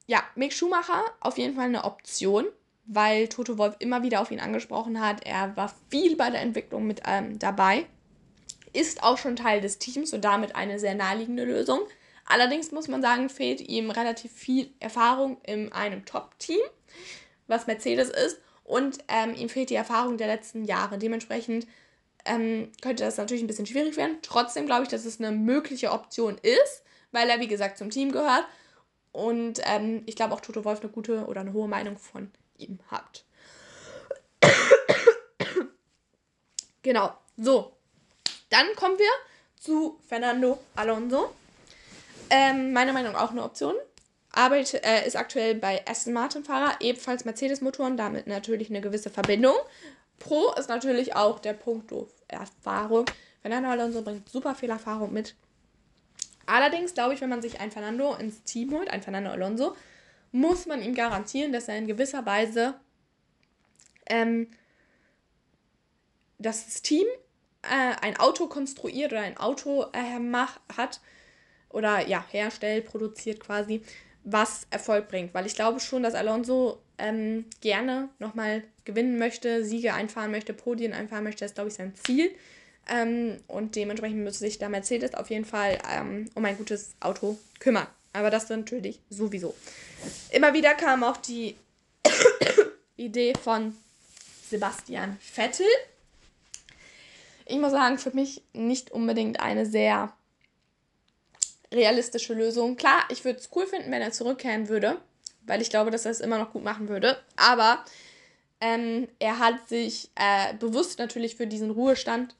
ja, 0.07 0.23
Mick 0.35 0.53
Schumacher 0.53 1.05
auf 1.21 1.39
jeden 1.39 1.55
Fall 1.55 1.67
eine 1.67 1.85
Option, 1.85 2.47
weil 2.85 3.29
Toto 3.29 3.59
Wolf 3.59 3.77
immer 3.79 4.03
wieder 4.03 4.21
auf 4.21 4.31
ihn 4.31 4.41
angesprochen 4.41 5.01
hat. 5.01 5.25
Er 5.25 5.57
war 5.57 5.73
viel 5.89 6.17
bei 6.17 6.31
der 6.31 6.41
Entwicklung 6.41 6.87
mit 6.87 7.03
ähm, 7.07 7.39
dabei, 7.39 7.87
ist 8.73 9.03
auch 9.03 9.19
schon 9.19 9.37
Teil 9.37 9.61
des 9.61 9.79
Teams 9.79 10.13
und 10.13 10.25
damit 10.25 10.57
eine 10.57 10.79
sehr 10.79 10.95
naheliegende 10.95 11.45
Lösung. 11.45 11.81
Allerdings 12.27 12.71
muss 12.71 12.89
man 12.89 13.03
sagen, 13.03 13.29
fehlt 13.29 13.61
ihm 13.61 13.91
relativ 13.91 14.33
viel 14.33 14.71
Erfahrung 14.79 15.39
in 15.45 15.73
einem 15.73 16.05
Top-Team, 16.05 16.61
was 17.47 17.67
Mercedes 17.67 18.11
ist. 18.11 18.41
Und 18.71 18.99
ähm, 19.09 19.35
ihm 19.35 19.49
fehlt 19.49 19.69
die 19.71 19.75
Erfahrung 19.75 20.17
der 20.17 20.29
letzten 20.29 20.65
Jahre. 20.65 20.97
Dementsprechend 20.97 21.67
ähm, 22.25 22.71
könnte 22.81 23.03
das 23.03 23.17
natürlich 23.17 23.43
ein 23.43 23.49
bisschen 23.49 23.67
schwierig 23.67 23.97
werden. 23.97 24.19
Trotzdem 24.23 24.67
glaube 24.67 24.85
ich, 24.85 24.89
dass 24.89 25.05
es 25.05 25.19
eine 25.19 25.33
mögliche 25.33 25.91
Option 25.91 26.39
ist, 26.39 26.85
weil 27.11 27.29
er, 27.29 27.41
wie 27.41 27.49
gesagt, 27.49 27.79
zum 27.79 27.91
Team 27.91 28.13
gehört. 28.13 28.45
Und 29.11 29.61
ähm, 29.65 30.05
ich 30.07 30.15
glaube 30.15 30.35
auch 30.35 30.41
Toto 30.41 30.65
Wolf 30.65 30.83
eine 30.83 30.91
gute 30.91 31.27
oder 31.27 31.41
eine 31.41 31.53
hohe 31.53 31.67
Meinung 31.67 31.99
von 31.99 32.31
ihm 32.59 32.79
hat. 32.93 33.25
genau, 36.83 37.13
so. 37.37 37.73
Dann 38.51 38.67
kommen 38.77 39.01
wir 39.01 39.11
zu 39.59 39.99
Fernando 40.07 40.61
Alonso. 40.77 41.35
Ähm, 42.31 42.73
meiner 42.73 42.93
Meinung 42.93 43.15
nach 43.15 43.23
auch 43.23 43.31
eine 43.33 43.43
Option. 43.43 43.75
Arbeitet, 44.33 44.85
äh, 44.85 45.07
ist 45.07 45.17
aktuell 45.17 45.57
bei 45.57 45.85
Aston 45.87 46.13
Martin 46.13 46.45
Fahrer, 46.45 46.77
ebenfalls 46.81 47.25
Mercedes-Motoren, 47.25 47.97
damit 47.97 48.27
natürlich 48.27 48.71
eine 48.71 48.81
gewisse 48.81 49.11
Verbindung. 49.11 49.57
Pro 50.19 50.53
ist 50.53 50.69
natürlich 50.69 51.17
auch 51.17 51.41
der 51.41 51.55
Punkt 51.55 51.93
Erfahrung. 52.29 53.07
Fernando 53.43 53.71
Alonso 53.71 54.03
bringt 54.03 54.29
super 54.29 54.55
viel 54.55 54.71
Erfahrung 54.71 55.13
mit. 55.13 55.35
Allerdings 56.47 56.95
glaube 56.95 57.15
ich, 57.15 57.21
wenn 57.21 57.31
man 57.31 57.43
sich 57.43 57.61
einen 57.61 57.73
Fernando 57.73 58.15
ins 58.17 58.43
Team 58.45 58.73
holt, 58.73 58.91
einen 58.91 59.03
Fernando 59.03 59.31
Alonso, 59.31 59.77
muss 60.33 60.67
man 60.67 60.83
ihm 60.83 60.95
garantieren, 60.95 61.53
dass 61.53 61.69
er 61.69 61.79
in 61.79 61.87
gewisser 61.87 62.25
Weise 62.27 62.75
ähm, 64.07 64.49
das 66.39 66.83
Team 66.83 67.07
äh, 67.63 67.97
ein 68.01 68.17
Auto 68.19 68.47
konstruiert 68.47 69.13
oder 69.13 69.23
ein 69.23 69.37
Auto 69.39 69.87
äh, 69.93 70.19
mach, 70.19 70.61
hat, 70.77 71.01
oder 71.69 72.07
ja, 72.07 72.25
herstellt, 72.31 72.87
produziert 72.87 73.41
quasi, 73.41 73.83
was 74.25 74.67
Erfolg 74.71 75.09
bringt. 75.09 75.35
Weil 75.35 75.47
ich 75.47 75.55
glaube 75.55 75.81
schon, 75.81 76.03
dass 76.03 76.15
Alonso 76.15 76.79
ähm, 76.99 77.47
gerne 77.61 78.09
nochmal 78.19 78.63
gewinnen 78.85 79.19
möchte, 79.19 79.65
Siege 79.65 79.95
einfahren 79.95 80.31
möchte, 80.31 80.53
Podien 80.53 80.93
einfahren 80.93 81.25
möchte, 81.25 81.41
das 81.41 81.53
ist, 81.53 81.55
glaube 81.55 81.69
ich, 81.69 81.75
sein 81.75 81.95
Ziel. 81.95 82.31
Ähm, 82.89 83.39
und 83.47 83.77
dementsprechend 83.77 84.19
müsste 84.19 84.41
sich 84.41 84.59
da 84.59 84.69
Mercedes 84.69 85.15
auf 85.15 85.31
jeden 85.31 85.45
Fall 85.45 85.79
ähm, 85.91 86.29
um 86.35 86.45
ein 86.45 86.57
gutes 86.57 86.95
Auto 87.01 87.39
kümmern. 87.59 87.87
Aber 88.13 88.31
das 88.31 88.49
natürlich 88.49 89.01
sowieso. 89.09 89.55
Immer 90.31 90.53
wieder 90.53 90.75
kam 90.75 91.05
auch 91.05 91.17
die 91.17 91.57
Idee 92.97 93.35
von 93.41 93.77
Sebastian 94.49 95.17
Vettel. 95.21 95.67
Ich 97.47 97.59
muss 97.59 97.71
sagen, 97.71 97.99
für 97.99 98.11
mich 98.11 98.43
nicht 98.53 98.91
unbedingt 98.91 99.41
eine 99.41 99.67
sehr 99.67 100.13
realistische 101.73 102.35
Lösung. 102.35 102.77
Klar, 102.77 103.05
ich 103.11 103.25
würde 103.25 103.39
es 103.39 103.51
cool 103.55 103.67
finden, 103.67 103.91
wenn 103.91 104.03
er 104.03 104.13
zurückkehren 104.13 104.69
würde, 104.69 104.99
weil 105.47 105.63
ich 105.63 105.71
glaube, 105.71 105.91
dass 105.91 106.05
er 106.05 106.11
es 106.11 106.21
immer 106.21 106.39
noch 106.39 106.53
gut 106.53 106.65
machen 106.65 106.89
würde. 106.89 107.19
Aber 107.37 107.85
ähm, 108.61 109.09
er 109.19 109.39
hat 109.39 109.69
sich 109.69 110.11
äh, 110.17 110.55
bewusst 110.55 110.99
natürlich 110.99 111.37
für 111.37 111.47
diesen 111.47 111.71
Ruhestand 111.71 112.35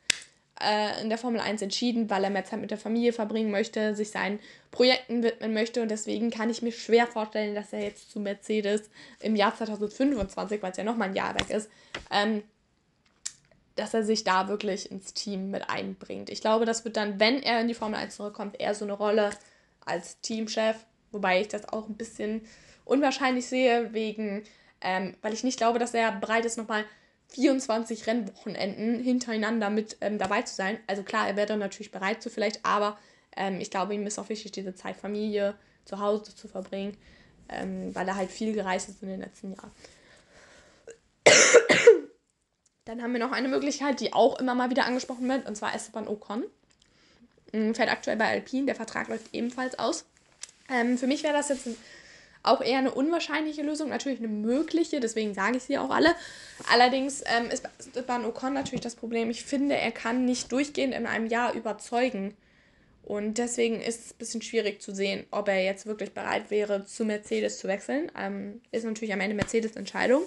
äh, 0.61 1.01
in 1.01 1.09
der 1.09 1.19
Formel 1.19 1.41
1 1.41 1.63
entschieden, 1.63 2.11
weil 2.11 2.25
er 2.25 2.31
mehr 2.31 2.45
Zeit 2.45 2.61
mit 2.61 2.71
der 2.71 2.79
Familie 2.79 3.13
verbringen 3.13 3.51
möchte, 3.51 3.95
sich 3.95 4.11
seinen 4.11 4.39
Projekten 4.71 5.23
widmen 5.23 5.55
möchte. 5.55 5.81
Und 5.81 5.91
deswegen 5.91 6.31
kann 6.31 6.51
ich 6.51 6.63
mir 6.63 6.73
schwer 6.73 7.07
vorstellen, 7.07 7.55
dass 7.55 7.73
er 7.73 7.83
jetzt 7.83 8.11
zu 8.11 8.21
Mercedes 8.21 8.91
im 9.21 9.37
Jahr 9.37 9.57
2025, 9.57 10.63
weil 10.63 10.73
es 10.73 10.77
ja 10.77 10.85
nochmal 10.85 11.09
ein 11.09 11.17
Jahr 11.17 11.35
weg 11.35 11.51
ist, 11.51 11.71
ähm, 12.11 12.43
dass 13.81 13.95
er 13.95 14.05
sich 14.05 14.25
da 14.25 14.49
wirklich 14.49 14.91
ins 14.91 15.15
Team 15.15 15.51
mit 15.51 15.71
einbringt. 15.71 16.29
Ich 16.29 16.41
glaube, 16.41 16.67
das 16.67 16.85
wird 16.85 16.97
dann, 16.97 17.19
wenn 17.19 17.43
er 17.43 17.61
in 17.61 17.69
die 17.69 17.75
Formel 17.75 17.99
1 17.99 18.17
zurückkommt, 18.17 18.61
eher 18.61 18.75
so 18.75 18.85
eine 18.85 18.93
Rolle 18.93 19.31
als 19.85 20.21
Teamchef, 20.21 20.77
wobei 21.13 21.41
ich 21.41 21.49
das 21.49 21.69
auch 21.69 21.89
ein 21.89 21.97
bisschen 21.97 22.43
unwahrscheinlich 22.85 23.47
sehe, 23.47 23.93
wegen, 23.95 24.43
ähm, 24.83 25.17
weil 25.23 25.33
ich 25.33 25.45
nicht 25.45 25.57
glaube, 25.57 25.79
dass 25.79 25.95
er 25.95 26.13
bereit 26.13 26.45
ist, 26.45 26.59
nochmal 26.59 26.85
24 27.29 28.07
Rennwochenenden 28.07 29.03
hintereinander 29.03 29.71
mit 29.71 29.97
ähm, 30.01 30.19
dabei 30.19 30.43
zu 30.43 30.55
sein. 30.55 30.79
Also 30.87 31.03
klar, 31.03 31.29
er 31.29 31.37
wäre 31.37 31.47
dann 31.47 31.61
natürlich 31.61 31.91
bereit 31.91 32.23
zu 32.23 32.29
vielleicht, 32.29 32.65
aber 32.65 32.99
ähm, 33.37 33.61
ich 33.61 33.71
glaube, 33.71 33.95
ihm 33.95 34.07
ist 34.07 34.19
auch 34.19 34.29
wichtig, 34.29 34.53
diese 34.53 34.75
Zeit 34.75 34.97
Familie 34.97 35.55
zu 35.85 36.01
Hause 36.01 36.35
zu 36.35 36.49
verbringen, 36.49 36.97
ähm, 37.49 37.95
weil 37.95 38.07
er 38.07 38.17
halt 38.17 38.31
viel 38.31 38.53
gereist 38.53 38.91
ist 38.91 39.03
in 39.03 39.09
den 39.09 39.21
letzten 39.21 39.55
Jahren. 39.55 39.71
Dann 42.91 43.05
haben 43.05 43.13
wir 43.13 43.21
noch 43.21 43.31
eine 43.31 43.47
Möglichkeit, 43.47 44.01
die 44.01 44.13
auch 44.13 44.41
immer 44.41 44.57
mal 44.57 44.69
wieder 44.69 44.85
angesprochen 44.85 45.29
wird, 45.29 45.47
und 45.47 45.55
zwar 45.55 45.73
Esteban 45.73 46.09
Ocon. 46.09 46.43
Ähm, 47.53 47.73
fährt 47.73 47.89
aktuell 47.89 48.17
bei 48.17 48.27
Alpine, 48.27 48.67
der 48.67 48.75
Vertrag 48.75 49.07
läuft 49.07 49.33
ebenfalls 49.33 49.79
aus. 49.79 50.07
Ähm, 50.69 50.99
für 50.99 51.07
mich 51.07 51.23
wäre 51.23 51.33
das 51.35 51.51
jetzt 51.51 51.69
auch 52.43 52.61
eher 52.61 52.79
eine 52.79 52.91
unwahrscheinliche 52.91 53.63
Lösung, 53.63 53.91
natürlich 53.91 54.19
eine 54.19 54.27
mögliche, 54.27 54.99
deswegen 54.99 55.35
sage 55.35 55.59
ich 55.59 55.63
sie 55.63 55.79
auch 55.79 55.91
alle. 55.91 56.17
Allerdings 56.69 57.23
ähm, 57.27 57.49
ist 57.53 57.63
Esteban 57.79 58.25
Ocon 58.25 58.55
natürlich 58.55 58.81
das 58.81 58.97
Problem, 58.97 59.31
ich 59.31 59.45
finde, 59.45 59.77
er 59.77 59.93
kann 59.93 60.25
nicht 60.25 60.51
durchgehend 60.51 60.93
in 60.93 61.07
einem 61.07 61.27
Jahr 61.27 61.55
überzeugen. 61.55 62.35
Und 63.05 63.39
deswegen 63.39 63.81
ist 63.81 64.07
es 64.07 64.13
ein 64.15 64.19
bisschen 64.19 64.43
schwierig 64.43 64.83
zu 64.83 64.93
sehen, 64.93 65.27
ob 65.31 65.47
er 65.47 65.63
jetzt 65.63 65.87
wirklich 65.87 66.13
bereit 66.13 66.51
wäre, 66.51 66.87
zu 66.87 67.05
Mercedes 67.05 67.61
zu 67.61 67.69
wechseln. 67.69 68.11
Ähm, 68.19 68.61
ist 68.73 68.85
natürlich 68.85 69.13
am 69.13 69.21
Ende 69.21 69.37
Mercedes 69.37 69.77
Entscheidung. 69.77 70.23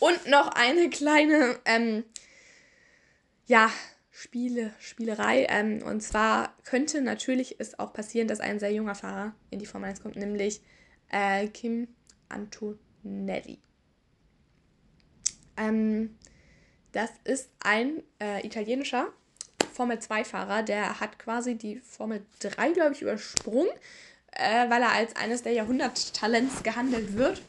Und 0.00 0.26
noch 0.26 0.48
eine 0.48 0.90
kleine, 0.90 1.58
ähm, 1.64 2.04
ja, 3.46 3.70
Spiele, 4.10 4.74
Spielerei. 4.78 5.46
Ähm, 5.48 5.82
und 5.82 6.02
zwar 6.02 6.54
könnte 6.64 7.00
natürlich 7.00 7.56
es 7.58 7.78
auch 7.78 7.92
passieren, 7.92 8.28
dass 8.28 8.40
ein 8.40 8.58
sehr 8.58 8.72
junger 8.72 8.94
Fahrer 8.94 9.34
in 9.50 9.58
die 9.58 9.66
Formel 9.66 9.88
1 9.90 10.02
kommt, 10.02 10.16
nämlich 10.16 10.60
äh, 11.08 11.48
Kim 11.48 11.88
Antonelli. 12.28 13.58
Ähm, 15.56 16.16
das 16.92 17.10
ist 17.24 17.50
ein 17.60 18.02
äh, 18.20 18.44
italienischer 18.46 19.12
Formel 19.72 19.98
2-Fahrer, 19.98 20.62
der 20.62 21.00
hat 21.00 21.18
quasi 21.18 21.54
die 21.56 21.78
Formel 21.78 22.24
3, 22.40 22.72
glaube 22.72 22.92
ich, 22.94 23.02
übersprungen, 23.02 23.70
äh, 24.32 24.68
weil 24.68 24.82
er 24.82 24.92
als 24.92 25.16
eines 25.16 25.42
der 25.42 25.52
Jahrhunderttalents 25.52 26.62
gehandelt 26.62 27.16
wird. 27.16 27.42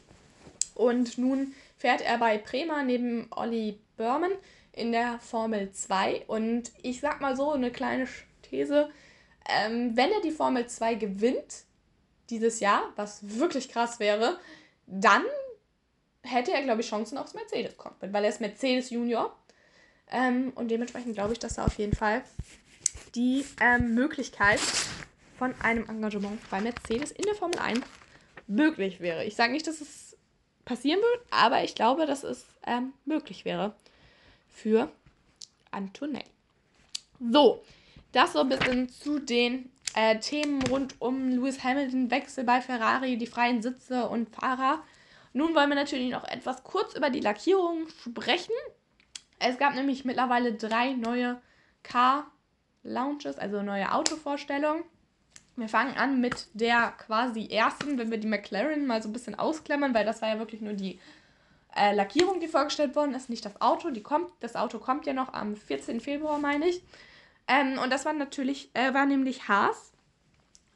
Und 0.74 1.18
nun 1.18 1.54
fährt 1.76 2.00
er 2.00 2.18
bei 2.18 2.38
Prema 2.38 2.82
neben 2.82 3.26
Olli 3.30 3.78
Berman 3.96 4.32
in 4.72 4.92
der 4.92 5.18
Formel 5.20 5.72
2. 5.72 6.24
Und 6.26 6.70
ich 6.82 7.00
sag 7.00 7.20
mal 7.20 7.36
so, 7.36 7.52
eine 7.52 7.70
kleine 7.70 8.06
These, 8.42 8.90
ähm, 9.48 9.96
wenn 9.96 10.10
er 10.10 10.20
die 10.20 10.30
Formel 10.30 10.66
2 10.66 10.94
gewinnt 10.94 11.64
dieses 12.30 12.60
Jahr, 12.60 12.92
was 12.96 13.38
wirklich 13.38 13.68
krass 13.68 14.00
wäre, 14.00 14.38
dann 14.86 15.24
hätte 16.22 16.52
er, 16.52 16.62
glaube 16.62 16.80
ich, 16.80 16.88
Chancen 16.88 17.18
aufs 17.18 17.34
Mercedes-Cockpit, 17.34 18.12
weil 18.12 18.24
er 18.24 18.30
ist 18.30 18.40
Mercedes 18.40 18.90
Junior. 18.90 19.36
Ähm, 20.10 20.52
und 20.54 20.70
dementsprechend 20.70 21.14
glaube 21.14 21.32
ich, 21.32 21.38
dass 21.38 21.54
da 21.54 21.64
auf 21.64 21.78
jeden 21.78 21.94
Fall 21.94 22.22
die 23.14 23.44
ähm, 23.60 23.94
Möglichkeit 23.94 24.60
von 25.38 25.54
einem 25.60 25.88
Engagement 25.88 26.38
bei 26.50 26.60
Mercedes 26.60 27.10
in 27.10 27.24
der 27.24 27.34
Formel 27.34 27.58
1 27.58 27.80
möglich 28.46 29.00
wäre. 29.00 29.24
Ich 29.24 29.34
sage 29.34 29.52
nicht, 29.52 29.66
dass 29.66 29.80
es 29.80 30.11
passieren 30.64 31.00
wird, 31.00 31.26
aber 31.30 31.64
ich 31.64 31.74
glaube, 31.74 32.06
dass 32.06 32.24
es 32.24 32.46
ähm, 32.66 32.92
möglich 33.04 33.44
wäre 33.44 33.74
für 34.48 34.90
Antonelli. 35.70 36.24
So, 37.30 37.62
das 38.12 38.32
so 38.32 38.40
ein 38.40 38.48
bisschen 38.48 38.88
zu 38.88 39.18
den 39.18 39.70
äh, 39.94 40.18
Themen 40.18 40.62
rund 40.66 41.00
um 41.00 41.30
Lewis 41.30 41.62
Hamilton, 41.62 42.10
Wechsel 42.10 42.44
bei 42.44 42.60
Ferrari, 42.60 43.16
die 43.16 43.26
freien 43.26 43.62
Sitze 43.62 44.08
und 44.08 44.28
Fahrer. 44.30 44.82
Nun 45.32 45.54
wollen 45.54 45.68
wir 45.68 45.76
natürlich 45.76 46.10
noch 46.10 46.24
etwas 46.24 46.62
kurz 46.62 46.94
über 46.94 47.10
die 47.10 47.20
Lackierung 47.20 47.88
sprechen. 47.88 48.54
Es 49.38 49.58
gab 49.58 49.74
nämlich 49.74 50.04
mittlerweile 50.04 50.54
drei 50.54 50.92
neue 50.92 51.40
Car-Launches, 51.82 53.38
also 53.38 53.62
neue 53.62 53.92
Autovorstellungen. 53.92 54.84
Wir 55.56 55.68
fangen 55.68 55.96
an 55.96 56.20
mit 56.20 56.48
der 56.54 56.92
quasi 56.98 57.46
ersten, 57.48 57.98
wenn 57.98 58.10
wir 58.10 58.18
die 58.18 58.26
McLaren 58.26 58.86
mal 58.86 59.02
so 59.02 59.08
ein 59.08 59.12
bisschen 59.12 59.38
ausklammern, 59.38 59.94
weil 59.94 60.06
das 60.06 60.22
war 60.22 60.30
ja 60.30 60.38
wirklich 60.38 60.62
nur 60.62 60.72
die 60.72 60.98
äh, 61.76 61.94
Lackierung, 61.94 62.40
die 62.40 62.48
vorgestellt 62.48 62.96
worden 62.96 63.14
ist, 63.14 63.30
nicht 63.30 63.44
das 63.44 63.60
Auto. 63.60 63.90
Die 63.90 64.02
kommt, 64.02 64.30
das 64.40 64.56
Auto 64.56 64.78
kommt 64.78 65.06
ja 65.06 65.12
noch 65.12 65.32
am 65.32 65.56
14. 65.56 66.00
Februar, 66.00 66.38
meine 66.38 66.68
ich. 66.68 66.82
Ähm, 67.48 67.78
und 67.78 67.90
das 67.90 68.04
war 68.04 68.12
natürlich, 68.12 68.70
äh, 68.74 68.94
war 68.94 69.06
nämlich 69.06 69.48
Haas. 69.48 69.92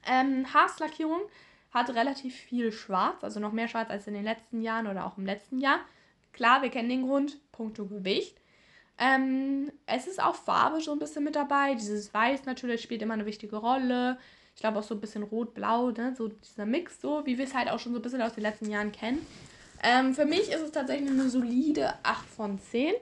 Ähm, 0.06 0.52
Haas-Lackierung 0.52 1.20
hat 1.72 1.90
relativ 1.90 2.34
viel 2.34 2.72
Schwarz, 2.72 3.22
also 3.22 3.40
noch 3.40 3.52
mehr 3.52 3.68
Schwarz 3.68 3.90
als 3.90 4.06
in 4.06 4.14
den 4.14 4.24
letzten 4.24 4.62
Jahren 4.62 4.86
oder 4.86 5.06
auch 5.06 5.18
im 5.18 5.26
letzten 5.26 5.58
Jahr. 5.58 5.80
Klar, 6.32 6.62
wir 6.62 6.70
kennen 6.70 6.88
den 6.88 7.06
Grund, 7.06 7.38
Punkto 7.52 7.86
Gewicht. 7.86 8.36
Ähm, 8.98 9.70
es 9.84 10.06
ist 10.06 10.22
auch 10.22 10.34
Farbe 10.34 10.80
so 10.80 10.92
ein 10.92 10.98
bisschen 10.98 11.24
mit 11.24 11.36
dabei. 11.36 11.74
Dieses 11.74 12.14
Weiß 12.14 12.44
natürlich 12.46 12.82
spielt 12.82 13.02
immer 13.02 13.14
eine 13.14 13.26
wichtige 13.26 13.56
Rolle. 13.56 14.18
Ich 14.56 14.62
glaube 14.62 14.78
auch 14.78 14.82
so 14.82 14.94
ein 14.94 15.00
bisschen 15.02 15.22
rot-blau, 15.22 15.90
ne? 15.90 16.14
so 16.16 16.28
dieser 16.28 16.64
Mix, 16.64 16.98
so 17.02 17.26
wie 17.26 17.36
wir 17.36 17.44
es 17.44 17.54
halt 17.54 17.68
auch 17.68 17.78
schon 17.78 17.92
so 17.92 17.98
ein 17.98 18.02
bisschen 18.02 18.22
aus 18.22 18.32
den 18.32 18.42
letzten 18.42 18.70
Jahren 18.70 18.90
kennen. 18.90 19.24
Ähm, 19.82 20.14
für 20.14 20.24
mich 20.24 20.50
ist 20.50 20.62
es 20.62 20.72
tatsächlich 20.72 21.10
eine 21.10 21.28
solide 21.28 21.92
8 22.02 22.26
von 22.26 22.58
10, 22.58 22.94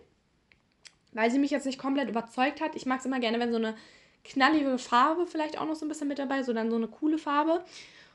weil 1.12 1.30
sie 1.30 1.38
mich 1.38 1.52
jetzt 1.52 1.64
nicht 1.64 1.78
komplett 1.78 2.08
überzeugt 2.08 2.60
hat. 2.60 2.74
Ich 2.74 2.86
mag 2.86 2.98
es 2.98 3.06
immer 3.06 3.20
gerne, 3.20 3.38
wenn 3.38 3.52
so 3.52 3.58
eine 3.58 3.76
knallige 4.24 4.78
Farbe 4.78 5.28
vielleicht 5.28 5.56
auch 5.56 5.64
noch 5.64 5.76
so 5.76 5.86
ein 5.86 5.88
bisschen 5.88 6.08
mit 6.08 6.18
dabei 6.18 6.40
ist, 6.40 6.46
so 6.46 6.52
dann 6.52 6.70
so 6.70 6.76
eine 6.76 6.88
coole 6.88 7.18
Farbe. 7.18 7.64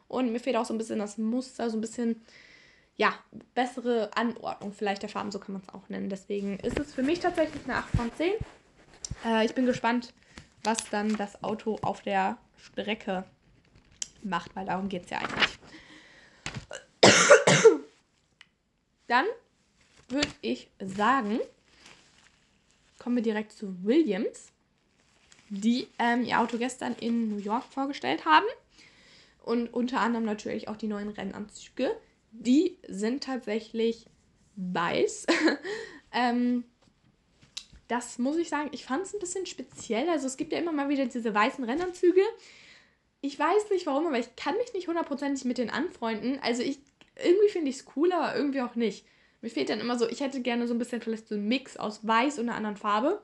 Und 0.09 0.33
mir 0.33 0.41
fehlt 0.41 0.57
auch 0.57 0.65
so 0.65 0.73
ein 0.73 0.77
bisschen 0.77 0.99
das 0.99 1.17
Muster, 1.17 1.69
so 1.69 1.77
ein 1.77 1.81
bisschen, 1.81 2.21
ja, 2.97 3.13
bessere 3.55 4.11
Anordnung 4.17 4.73
vielleicht 4.73 5.01
der 5.01 5.09
Farben, 5.09 5.31
so 5.31 5.39
kann 5.39 5.53
man 5.53 5.61
es 5.65 5.73
auch 5.73 5.87
nennen. 5.87 6.09
Deswegen 6.09 6.59
ist 6.59 6.77
es 6.77 6.93
für 6.93 7.03
mich 7.03 7.21
tatsächlich 7.21 7.63
eine 7.63 7.75
8 7.75 7.89
von 7.95 8.11
10. 8.17 8.33
Äh, 9.25 9.45
ich 9.45 9.55
bin 9.55 9.65
gespannt, 9.65 10.13
was 10.65 10.89
dann 10.89 11.15
das 11.15 11.41
Auto 11.41 11.77
auf 11.81 12.01
der 12.01 12.37
Strecke 12.61 13.25
macht, 14.23 14.55
weil 14.55 14.65
darum 14.65 14.89
geht 14.89 15.05
es 15.05 15.09
ja 15.09 15.19
eigentlich. 15.19 15.59
Dann 19.07 19.25
würde 20.07 20.29
ich 20.41 20.69
sagen, 20.79 21.39
kommen 22.99 23.15
wir 23.15 23.23
direkt 23.23 23.53
zu 23.53 23.83
Williams, 23.83 24.51
die 25.49 25.87
ähm, 25.97 26.23
ihr 26.23 26.39
Auto 26.39 26.57
gestern 26.57 26.93
in 26.95 27.29
New 27.29 27.37
York 27.37 27.63
vorgestellt 27.63 28.25
haben. 28.25 28.45
Und 29.43 29.73
unter 29.73 30.01
anderem 30.01 30.25
natürlich 30.25 30.67
auch 30.67 30.77
die 30.77 30.87
neuen 30.87 31.09
Rennanzüge. 31.09 31.95
Die 32.31 32.77
sind 32.87 33.23
tatsächlich 33.23 34.05
weiß. 34.55 35.25
ähm, 36.11 36.65
das 37.89 38.19
muss 38.19 38.37
ich 38.37 38.49
sagen, 38.49 38.69
ich 38.71 38.85
fand 38.85 39.03
es 39.03 39.13
ein 39.13 39.19
bisschen 39.19 39.45
speziell. 39.45 40.07
Also 40.09 40.27
es 40.27 40.37
gibt 40.37 40.53
ja 40.53 40.59
immer 40.59 40.71
mal 40.71 40.89
wieder 40.89 41.05
diese 41.07 41.33
weißen 41.33 41.63
Rennanzüge. 41.63 42.21
Ich 43.19 43.37
weiß 43.37 43.71
nicht 43.71 43.87
warum, 43.87 44.07
aber 44.07 44.19
ich 44.19 44.35
kann 44.35 44.55
mich 44.57 44.73
nicht 44.73 44.87
hundertprozentig 44.87 45.43
mit 45.43 45.57
denen 45.57 45.71
anfreunden. 45.71 46.39
Also 46.41 46.61
ich, 46.61 46.79
irgendwie 47.21 47.49
finde 47.49 47.69
ich 47.69 47.77
es 47.77 47.85
cool, 47.95 48.13
aber 48.13 48.35
irgendwie 48.35 48.61
auch 48.61 48.75
nicht. 48.75 49.05
Mir 49.41 49.49
fehlt 49.49 49.69
dann 49.69 49.79
immer 49.79 49.97
so, 49.97 50.07
ich 50.07 50.19
hätte 50.19 50.41
gerne 50.41 50.67
so 50.67 50.75
ein 50.75 50.77
bisschen 50.77 51.01
vielleicht 51.01 51.27
so 51.27 51.35
einen 51.35 51.47
Mix 51.47 51.77
aus 51.77 52.05
weiß 52.05 52.37
und 52.37 52.47
einer 52.47 52.57
anderen 52.57 52.77
Farbe. 52.77 53.21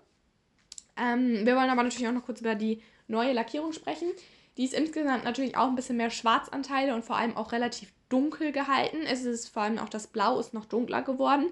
Ähm, 0.97 1.45
wir 1.45 1.56
wollen 1.56 1.69
aber 1.69 1.84
natürlich 1.84 2.08
auch 2.08 2.13
noch 2.13 2.25
kurz 2.25 2.41
über 2.41 2.56
die 2.56 2.82
neue 3.08 3.34
Lackierung 3.34 3.71
sprechen. 3.71 4.10
Die 4.58 4.65
ist 4.65 4.73
insgesamt 4.73 5.25
natürlich 5.25 5.58
auch 5.58 5.67
ein 5.67 5.75
bisschen 5.75 5.97
mehr 5.97 6.10
Schwarzanteile 6.10 6.95
und 6.95 7.06
vor 7.06 7.17
allem 7.17 7.38
auch 7.38 7.51
relativ 7.51 7.91
dunkel 8.10 8.51
gehalten. 8.51 9.01
Es 9.06 9.25
ist 9.25 9.49
vor 9.49 9.63
allem 9.63 9.78
auch 9.78 9.89
das 9.89 10.08
Blau 10.08 10.39
ist 10.39 10.54
noch 10.54 10.65
dunkler 10.65 11.04
geworden. 11.04 11.47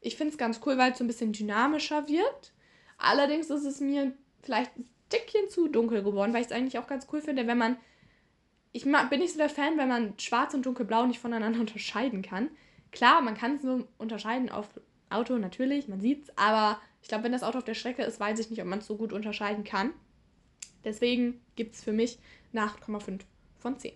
Ich 0.00 0.16
finde 0.16 0.32
es 0.32 0.38
ganz 0.38 0.60
cool, 0.64 0.78
weil 0.78 0.92
es 0.92 0.98
so 0.98 1.04
ein 1.04 1.08
bisschen 1.08 1.32
dynamischer 1.32 2.08
wird. 2.08 2.52
Allerdings 2.98 3.50
ist 3.50 3.64
es 3.64 3.80
mir 3.80 4.12
vielleicht 4.42 4.76
ein 4.76 4.88
Dickchen 5.12 5.48
zu 5.48 5.68
dunkel 5.68 6.02
geworden, 6.02 6.32
weil 6.32 6.40
ich 6.40 6.48
es 6.48 6.52
eigentlich 6.52 6.78
auch 6.78 6.86
ganz 6.86 7.06
cool 7.12 7.20
finde, 7.20 7.46
wenn 7.46 7.58
man. 7.58 7.76
Ich 8.72 8.84
bin 8.84 9.20
nicht 9.20 9.32
so 9.32 9.38
der 9.38 9.48
Fan, 9.48 9.78
wenn 9.78 9.88
man 9.88 10.18
schwarz 10.18 10.52
und 10.52 10.66
dunkelblau 10.66 11.06
nicht 11.06 11.18
voneinander 11.18 11.60
unterscheiden 11.60 12.22
kann. 12.22 12.50
Klar, 12.92 13.22
man 13.22 13.36
kann 13.36 13.56
es 13.56 13.62
nur 13.62 13.88
unterscheiden 13.98 14.50
auf 14.50 14.68
Auto, 15.08 15.38
natürlich, 15.38 15.88
man 15.88 16.00
sieht 16.00 16.24
es, 16.24 16.36
aber 16.36 16.80
ich 17.00 17.08
glaube, 17.08 17.24
wenn 17.24 17.32
das 17.32 17.42
Auto 17.42 17.58
auf 17.58 17.64
der 17.64 17.74
Strecke 17.74 18.02
ist, 18.02 18.18
weiß 18.18 18.38
ich 18.40 18.50
nicht, 18.50 18.60
ob 18.60 18.66
man 18.66 18.80
es 18.80 18.86
so 18.86 18.96
gut 18.96 19.12
unterscheiden 19.12 19.64
kann. 19.64 19.92
Deswegen 20.84 21.40
gibt 21.54 21.74
es 21.74 21.84
für 21.84 21.92
mich 21.92 22.18
eine 22.52 22.62
8,5 22.62 23.20
von 23.58 23.78
10. 23.78 23.92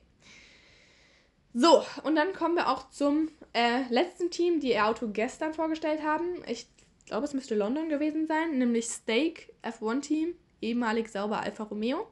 So, 1.52 1.84
und 2.04 2.14
dann 2.14 2.32
kommen 2.32 2.54
wir 2.54 2.68
auch 2.68 2.90
zum 2.90 3.28
äh, 3.52 3.82
letzten 3.90 4.30
Team, 4.30 4.60
die 4.60 4.72
ihr 4.72 4.86
Auto 4.86 5.08
gestern 5.12 5.54
vorgestellt 5.54 6.02
haben. 6.02 6.42
Ich 6.46 6.66
glaube, 7.06 7.24
es 7.24 7.34
müsste 7.34 7.54
London 7.54 7.88
gewesen 7.88 8.26
sein, 8.26 8.58
nämlich 8.58 8.86
Stake 8.86 9.52
F1 9.62 10.00
Team, 10.02 10.34
ehemalig 10.60 11.08
sauber 11.08 11.40
Alfa 11.40 11.64
Romeo. 11.64 12.06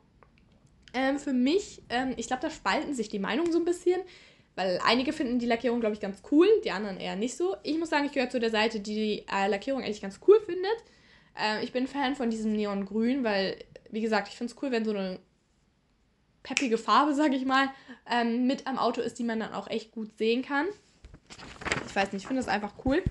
Ähm, 0.94 1.18
für 1.18 1.33
mich, 1.33 1.83
ähm, 1.90 2.14
ich 2.16 2.27
glaube, 2.27 2.42
da 2.42 2.51
spalten 2.51 2.94
sich 2.94 3.09
die 3.09 3.18
Meinungen 3.18 3.53
so 3.53 3.59
ein 3.59 3.64
bisschen, 3.64 4.01
weil 4.57 4.81
einige 4.85 5.12
finden 5.12 5.38
die 5.38 5.46
Lackierung, 5.46 5.81
glaube 5.81 5.94
ich, 5.94 6.01
ganz 6.01 6.22
cool, 6.33 6.48
die 6.64 6.72
anderen 6.72 6.98
eher 6.98 7.14
nicht 7.14 7.37
so. 7.37 7.57
Ich 7.62 7.79
muss 7.79 7.90
sagen, 7.90 8.07
ich 8.07 8.12
gehöre 8.12 8.31
zu 8.31 8.40
der 8.40 8.51
Seite, 8.51 8.81
die 8.81 8.94
die 8.94 9.27
äh, 9.33 9.46
Lackierung 9.48 9.83
eigentlich 9.83 10.03
ganz 10.03 10.18
cool 10.27 10.40
findet. 10.40 10.77
Äh, 11.38 11.62
ich 11.62 11.72
bin 11.72 11.87
Fan 11.87 12.16
von 12.16 12.31
diesem 12.31 12.53
Neongrün, 12.53 13.22
weil, 13.22 13.57
wie 13.90 14.01
gesagt, 14.01 14.29
ich 14.29 14.35
finde 14.35 14.53
es 14.53 14.62
cool, 14.62 14.72
wenn 14.72 14.85
so 14.85 14.90
eine 14.90 15.20
peppige 16.42 16.79
Farbe, 16.79 17.14
sag 17.14 17.33
ich 17.35 17.44
mal, 17.44 17.68
ähm, 18.11 18.46
mit 18.46 18.66
am 18.66 18.79
Auto 18.79 19.01
ist, 19.01 19.18
die 19.18 19.24
man 19.24 19.38
dann 19.38 19.53
auch 19.53 19.68
echt 19.68 19.92
gut 19.92 20.16
sehen 20.16 20.42
kann. 20.42 20.66
Ich 21.87 21.97
weiß 21.97 22.12
nicht, 22.12 22.23
ich 22.23 22.27
finde 22.27 22.43
das 22.43 22.49
einfach 22.49 22.73
cool. 22.85 23.03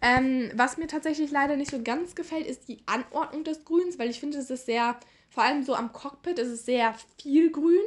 Ähm, 0.00 0.50
was 0.54 0.76
mir 0.76 0.86
tatsächlich 0.86 1.30
leider 1.30 1.56
nicht 1.56 1.70
so 1.70 1.82
ganz 1.82 2.14
gefällt, 2.14 2.46
ist 2.46 2.68
die 2.68 2.82
Anordnung 2.84 3.42
des 3.42 3.64
Grüns, 3.64 3.98
weil 3.98 4.10
ich 4.10 4.20
finde, 4.20 4.36
es 4.36 4.50
ist 4.50 4.66
sehr, 4.66 4.98
vor 5.30 5.42
allem 5.42 5.62
so 5.62 5.74
am 5.74 5.92
Cockpit, 5.94 6.38
ist 6.38 6.48
es 6.48 6.66
sehr 6.66 6.94
viel 7.18 7.50
Grün. 7.50 7.80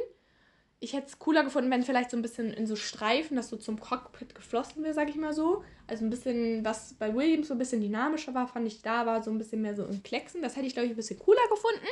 Ich 0.80 0.94
hätte 0.94 1.06
es 1.06 1.20
cooler 1.20 1.44
gefunden, 1.44 1.70
wenn 1.70 1.84
vielleicht 1.84 2.10
so 2.10 2.16
ein 2.16 2.22
bisschen 2.22 2.52
in 2.52 2.66
so 2.66 2.74
Streifen, 2.74 3.36
das 3.36 3.48
so 3.48 3.56
zum 3.56 3.78
Cockpit 3.78 4.34
geflossen 4.34 4.82
wäre, 4.82 4.94
sag 4.94 5.08
ich 5.08 5.16
mal 5.16 5.32
so. 5.32 5.62
Also 5.86 6.04
ein 6.04 6.10
bisschen, 6.10 6.64
was 6.64 6.94
bei 6.94 7.14
Williams 7.14 7.48
so 7.48 7.54
ein 7.54 7.58
bisschen 7.58 7.80
dynamischer 7.80 8.34
war, 8.34 8.48
fand 8.48 8.66
ich 8.66 8.82
da 8.82 9.06
war 9.06 9.22
so 9.22 9.30
ein 9.30 9.38
bisschen 9.38 9.62
mehr 9.62 9.76
so 9.76 9.84
im 9.84 10.02
Klecksen. 10.02 10.42
Das 10.42 10.56
hätte 10.56 10.66
ich, 10.66 10.72
glaube 10.72 10.86
ich, 10.86 10.92
ein 10.92 10.96
bisschen 10.96 11.18
cooler 11.20 11.46
gefunden. 11.50 11.86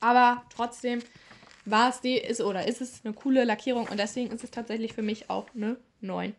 Aber 0.00 0.42
trotzdem 0.54 1.00
war 1.66 1.90
es 1.90 2.00
die, 2.00 2.16
ist 2.16 2.40
oder 2.40 2.66
ist 2.66 2.80
es 2.80 3.04
eine 3.04 3.12
coole 3.12 3.44
Lackierung 3.44 3.88
und 3.88 3.98
deswegen 3.98 4.30
ist 4.30 4.44
es 4.44 4.50
tatsächlich 4.50 4.94
für 4.94 5.02
mich 5.02 5.28
auch 5.28 5.46
eine 5.54 5.76
9 6.00 6.34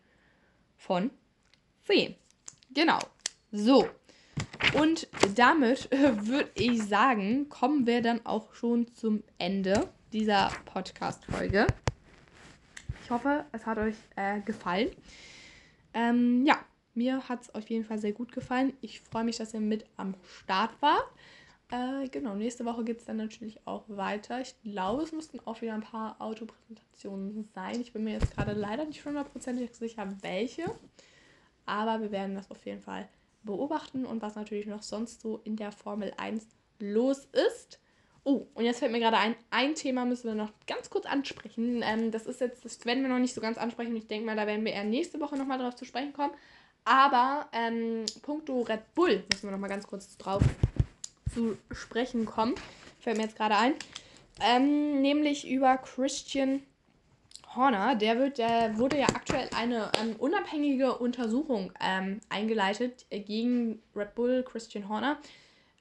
von 0.80 1.10
10. 1.86 2.16
Genau. 2.72 2.98
So. 3.52 3.86
Und 4.74 5.08
damit 5.36 5.92
äh, 5.92 6.26
würde 6.26 6.50
ich 6.54 6.82
sagen, 6.82 7.48
kommen 7.48 7.86
wir 7.86 8.02
dann 8.02 8.24
auch 8.24 8.54
schon 8.54 8.92
zum 8.94 9.22
Ende 9.38 9.88
dieser 10.12 10.50
Podcast-Folge. 10.64 11.66
Ich 13.04 13.10
hoffe, 13.10 13.44
es 13.52 13.66
hat 13.66 13.78
euch 13.78 13.96
äh, 14.16 14.40
gefallen. 14.40 14.90
Ähm, 15.92 16.46
ja, 16.46 16.58
mir 16.94 17.28
hat 17.28 17.42
es 17.42 17.54
auf 17.54 17.68
jeden 17.68 17.84
Fall 17.84 17.98
sehr 17.98 18.12
gut 18.12 18.32
gefallen. 18.32 18.72
Ich 18.80 19.00
freue 19.00 19.24
mich, 19.24 19.36
dass 19.36 19.52
ihr 19.52 19.60
mit 19.60 19.84
am 19.96 20.14
Start 20.24 20.80
wart. 20.80 21.06
Äh, 21.70 22.08
genau, 22.08 22.34
nächste 22.34 22.64
Woche 22.64 22.82
geht 22.82 22.98
es 22.98 23.04
dann 23.04 23.16
natürlich 23.16 23.64
auch 23.64 23.84
weiter. 23.86 24.40
Ich 24.40 24.54
glaube, 24.62 25.04
es 25.04 25.12
müssten 25.12 25.38
auch 25.44 25.60
wieder 25.60 25.74
ein 25.74 25.82
paar 25.82 26.16
Autopräsentationen 26.20 27.48
sein. 27.54 27.80
Ich 27.80 27.92
bin 27.92 28.04
mir 28.04 28.14
jetzt 28.14 28.34
gerade 28.34 28.52
leider 28.52 28.84
nicht 28.84 29.04
hundertprozentig 29.04 29.74
sicher, 29.74 30.08
welche. 30.22 30.64
Aber 31.66 32.00
wir 32.00 32.10
werden 32.10 32.34
das 32.34 32.50
auf 32.50 32.64
jeden 32.66 32.80
Fall 32.80 33.08
beobachten 33.44 34.04
und 34.04 34.20
was 34.20 34.34
natürlich 34.34 34.66
noch 34.66 34.82
sonst 34.82 35.20
so 35.20 35.40
in 35.44 35.56
der 35.56 35.70
Formel 35.70 36.12
1 36.16 36.44
los 36.80 37.28
ist. 37.32 37.78
Oh, 38.24 38.46
und 38.54 38.64
jetzt 38.64 38.80
fällt 38.80 38.92
mir 38.92 38.98
gerade 38.98 39.16
ein, 39.16 39.34
ein 39.50 39.74
Thema 39.74 40.04
müssen 40.04 40.28
wir 40.28 40.34
noch 40.34 40.52
ganz 40.66 40.90
kurz 40.90 41.06
ansprechen. 41.06 41.82
Ähm, 41.84 42.10
das 42.10 42.26
ist 42.26 42.40
jetzt, 42.40 42.64
das 42.64 42.84
werden 42.84 43.02
wir 43.02 43.08
noch 43.08 43.18
nicht 43.18 43.34
so 43.34 43.40
ganz 43.40 43.56
ansprechen. 43.56 43.94
Ich 43.94 44.08
denke 44.08 44.26
mal, 44.26 44.36
da 44.36 44.46
werden 44.46 44.64
wir 44.64 44.72
eher 44.72 44.84
nächste 44.84 45.20
Woche 45.20 45.36
nochmal 45.36 45.58
drauf 45.58 45.76
zu 45.76 45.84
sprechen 45.84 46.12
kommen. 46.12 46.34
Aber 46.84 47.48
ähm, 47.52 48.04
puncto 48.22 48.62
Red 48.62 48.94
Bull 48.94 49.22
müssen 49.30 49.48
wir 49.48 49.52
nochmal 49.52 49.70
ganz 49.70 49.86
kurz 49.86 50.16
drauf 50.16 50.42
zu 51.32 51.56
sprechen 51.70 52.26
kommen. 52.26 52.54
Fällt 53.00 53.16
mir 53.16 53.24
jetzt 53.24 53.36
gerade 53.36 53.56
ein. 53.56 53.74
Ähm, 54.40 55.00
nämlich 55.02 55.48
über 55.48 55.76
Christian 55.78 56.62
Horner. 57.54 57.94
Der, 57.96 58.18
wird, 58.18 58.38
der 58.38 58.78
wurde 58.78 58.98
ja 58.98 59.06
aktuell 59.06 59.48
eine 59.56 59.90
ähm, 60.00 60.16
unabhängige 60.18 60.96
Untersuchung 60.98 61.72
ähm, 61.80 62.20
eingeleitet 62.28 63.06
gegen 63.10 63.82
Red 63.94 64.14
Bull 64.14 64.44
Christian 64.44 64.88
Horner 64.88 65.18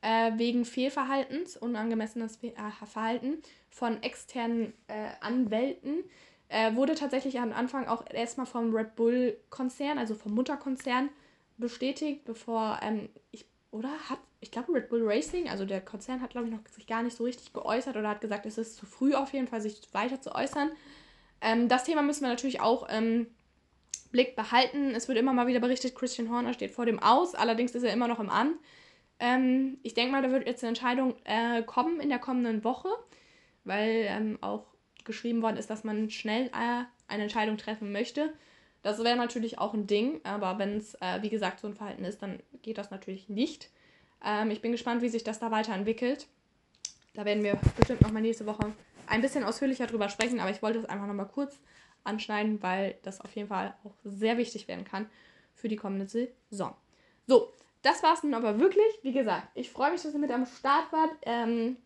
äh, 0.01 0.31
wegen 0.37 0.65
Fehlverhaltens, 0.65 1.57
unangemessenes 1.57 2.41
äh, 2.43 2.51
Verhalten 2.85 3.41
von 3.69 4.01
externen 4.01 4.73
äh, 4.87 5.09
Anwälten. 5.21 6.03
Äh, 6.47 6.75
wurde 6.75 6.95
tatsächlich 6.95 7.39
am 7.39 7.53
Anfang 7.53 7.87
auch 7.87 8.03
erstmal 8.11 8.47
vom 8.47 8.75
Red 8.75 8.95
Bull-Konzern, 8.95 9.99
also 9.99 10.15
vom 10.15 10.33
Mutterkonzern, 10.33 11.09
bestätigt, 11.57 12.25
bevor 12.25 12.79
ähm, 12.81 13.09
ich 13.31 13.45
oder 13.71 13.89
hat, 14.09 14.19
ich 14.39 14.51
glaube, 14.51 14.73
Red 14.73 14.89
Bull 14.89 15.03
Racing, 15.03 15.49
also 15.49 15.65
der 15.65 15.81
Konzern 15.81 16.21
hat, 16.21 16.31
glaube 16.31 16.47
ich, 16.47 16.53
noch 16.53 16.65
sich 16.69 16.87
gar 16.87 17.03
nicht 17.03 17.15
so 17.15 17.23
richtig 17.23 17.53
geäußert 17.53 17.95
oder 17.95 18.09
hat 18.09 18.21
gesagt, 18.21 18.45
es 18.45 18.57
ist 18.57 18.75
zu 18.75 18.85
früh 18.85 19.13
auf 19.13 19.33
jeden 19.33 19.47
Fall, 19.47 19.61
sich 19.61 19.81
weiter 19.91 20.21
zu 20.21 20.33
äußern. 20.33 20.71
Ähm, 21.41 21.67
das 21.69 21.83
Thema 21.83 22.01
müssen 22.01 22.21
wir 22.21 22.29
natürlich 22.29 22.61
auch 22.61 22.87
im 22.89 22.95
ähm, 22.95 23.27
Blick 24.11 24.35
behalten. 24.35 24.95
Es 24.95 25.07
wird 25.07 25.19
immer 25.19 25.33
mal 25.33 25.47
wieder 25.47 25.59
berichtet, 25.59 25.95
Christian 25.95 26.29
Horner 26.29 26.53
steht 26.53 26.71
vor 26.71 26.85
dem 26.85 26.99
Aus, 26.99 27.35
allerdings 27.35 27.75
ist 27.75 27.83
er 27.83 27.93
immer 27.93 28.07
noch 28.07 28.19
im 28.19 28.29
Amt. 28.29 28.57
Ähm, 29.19 29.77
ich 29.83 29.93
denke 29.93 30.11
mal, 30.11 30.21
da 30.21 30.31
wird 30.31 30.47
jetzt 30.47 30.63
eine 30.63 30.69
Entscheidung 30.69 31.15
äh, 31.25 31.61
kommen 31.63 31.99
in 31.99 32.09
der 32.09 32.19
kommenden 32.19 32.63
Woche, 32.63 32.89
weil 33.65 34.05
ähm, 34.07 34.37
auch 34.41 34.65
geschrieben 35.03 35.41
worden 35.41 35.57
ist, 35.57 35.69
dass 35.69 35.83
man 35.83 36.09
schnell 36.09 36.47
äh, 36.47 36.83
eine 37.07 37.23
Entscheidung 37.23 37.57
treffen 37.57 37.91
möchte. 37.91 38.33
Das 38.81 39.03
wäre 39.03 39.17
natürlich 39.17 39.59
auch 39.59 39.73
ein 39.73 39.87
Ding, 39.87 40.21
aber 40.23 40.57
wenn 40.57 40.77
es, 40.77 40.95
äh, 40.95 41.21
wie 41.21 41.29
gesagt, 41.29 41.59
so 41.59 41.67
ein 41.67 41.75
Verhalten 41.75 42.05
ist, 42.05 42.21
dann 42.21 42.39
geht 42.61 42.77
das 42.77 42.91
natürlich 42.91 43.27
nicht. 43.27 43.69
Ähm, 44.23 44.51
ich 44.51 44.61
bin 44.61 44.71
gespannt, 44.71 45.01
wie 45.01 45.09
sich 45.09 45.23
das 45.23 45.39
da 45.39 45.51
weiterentwickelt. 45.51 46.27
Da 47.13 47.25
werden 47.25 47.43
wir 47.43 47.59
bestimmt 47.75 48.01
nochmal 48.01 48.21
nächste 48.21 48.45
Woche 48.45 48.71
ein 49.07 49.21
bisschen 49.21 49.43
ausführlicher 49.43 49.87
drüber 49.87 50.09
sprechen, 50.09 50.39
aber 50.39 50.51
ich 50.51 50.61
wollte 50.61 50.79
es 50.79 50.85
einfach 50.85 51.07
nochmal 51.07 51.27
kurz 51.27 51.59
anschneiden, 52.03 52.61
weil 52.61 52.97
das 53.03 53.19
auf 53.21 53.35
jeden 53.35 53.49
Fall 53.49 53.75
auch 53.83 53.95
sehr 54.03 54.37
wichtig 54.37 54.67
werden 54.67 54.85
kann 54.85 55.09
für 55.53 55.67
die 55.67 55.75
kommende 55.75 56.07
Saison. 56.07 56.73
So, 57.27 57.51
das 57.81 58.03
war 58.03 58.13
es 58.13 58.23
nun 58.23 58.33
aber 58.33 58.59
wirklich. 58.59 58.99
Wie 59.03 59.11
gesagt, 59.11 59.47
ich 59.55 59.69
freue 59.69 59.91
mich, 59.91 60.01
dass 60.01 60.13
ihr 60.13 60.19
mit 60.19 60.31
am 60.31 60.45
Start 60.45 60.91
wart 60.91 61.11
ähm, 61.23 61.77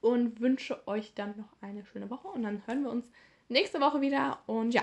und 0.00 0.40
wünsche 0.40 0.86
euch 0.86 1.14
dann 1.14 1.36
noch 1.36 1.48
eine 1.60 1.84
schöne 1.84 2.10
Woche. 2.10 2.28
Und 2.28 2.42
dann 2.42 2.62
hören 2.66 2.84
wir 2.84 2.90
uns 2.90 3.06
nächste 3.48 3.80
Woche 3.80 4.00
wieder. 4.00 4.38
Und 4.46 4.72
ja, 4.72 4.82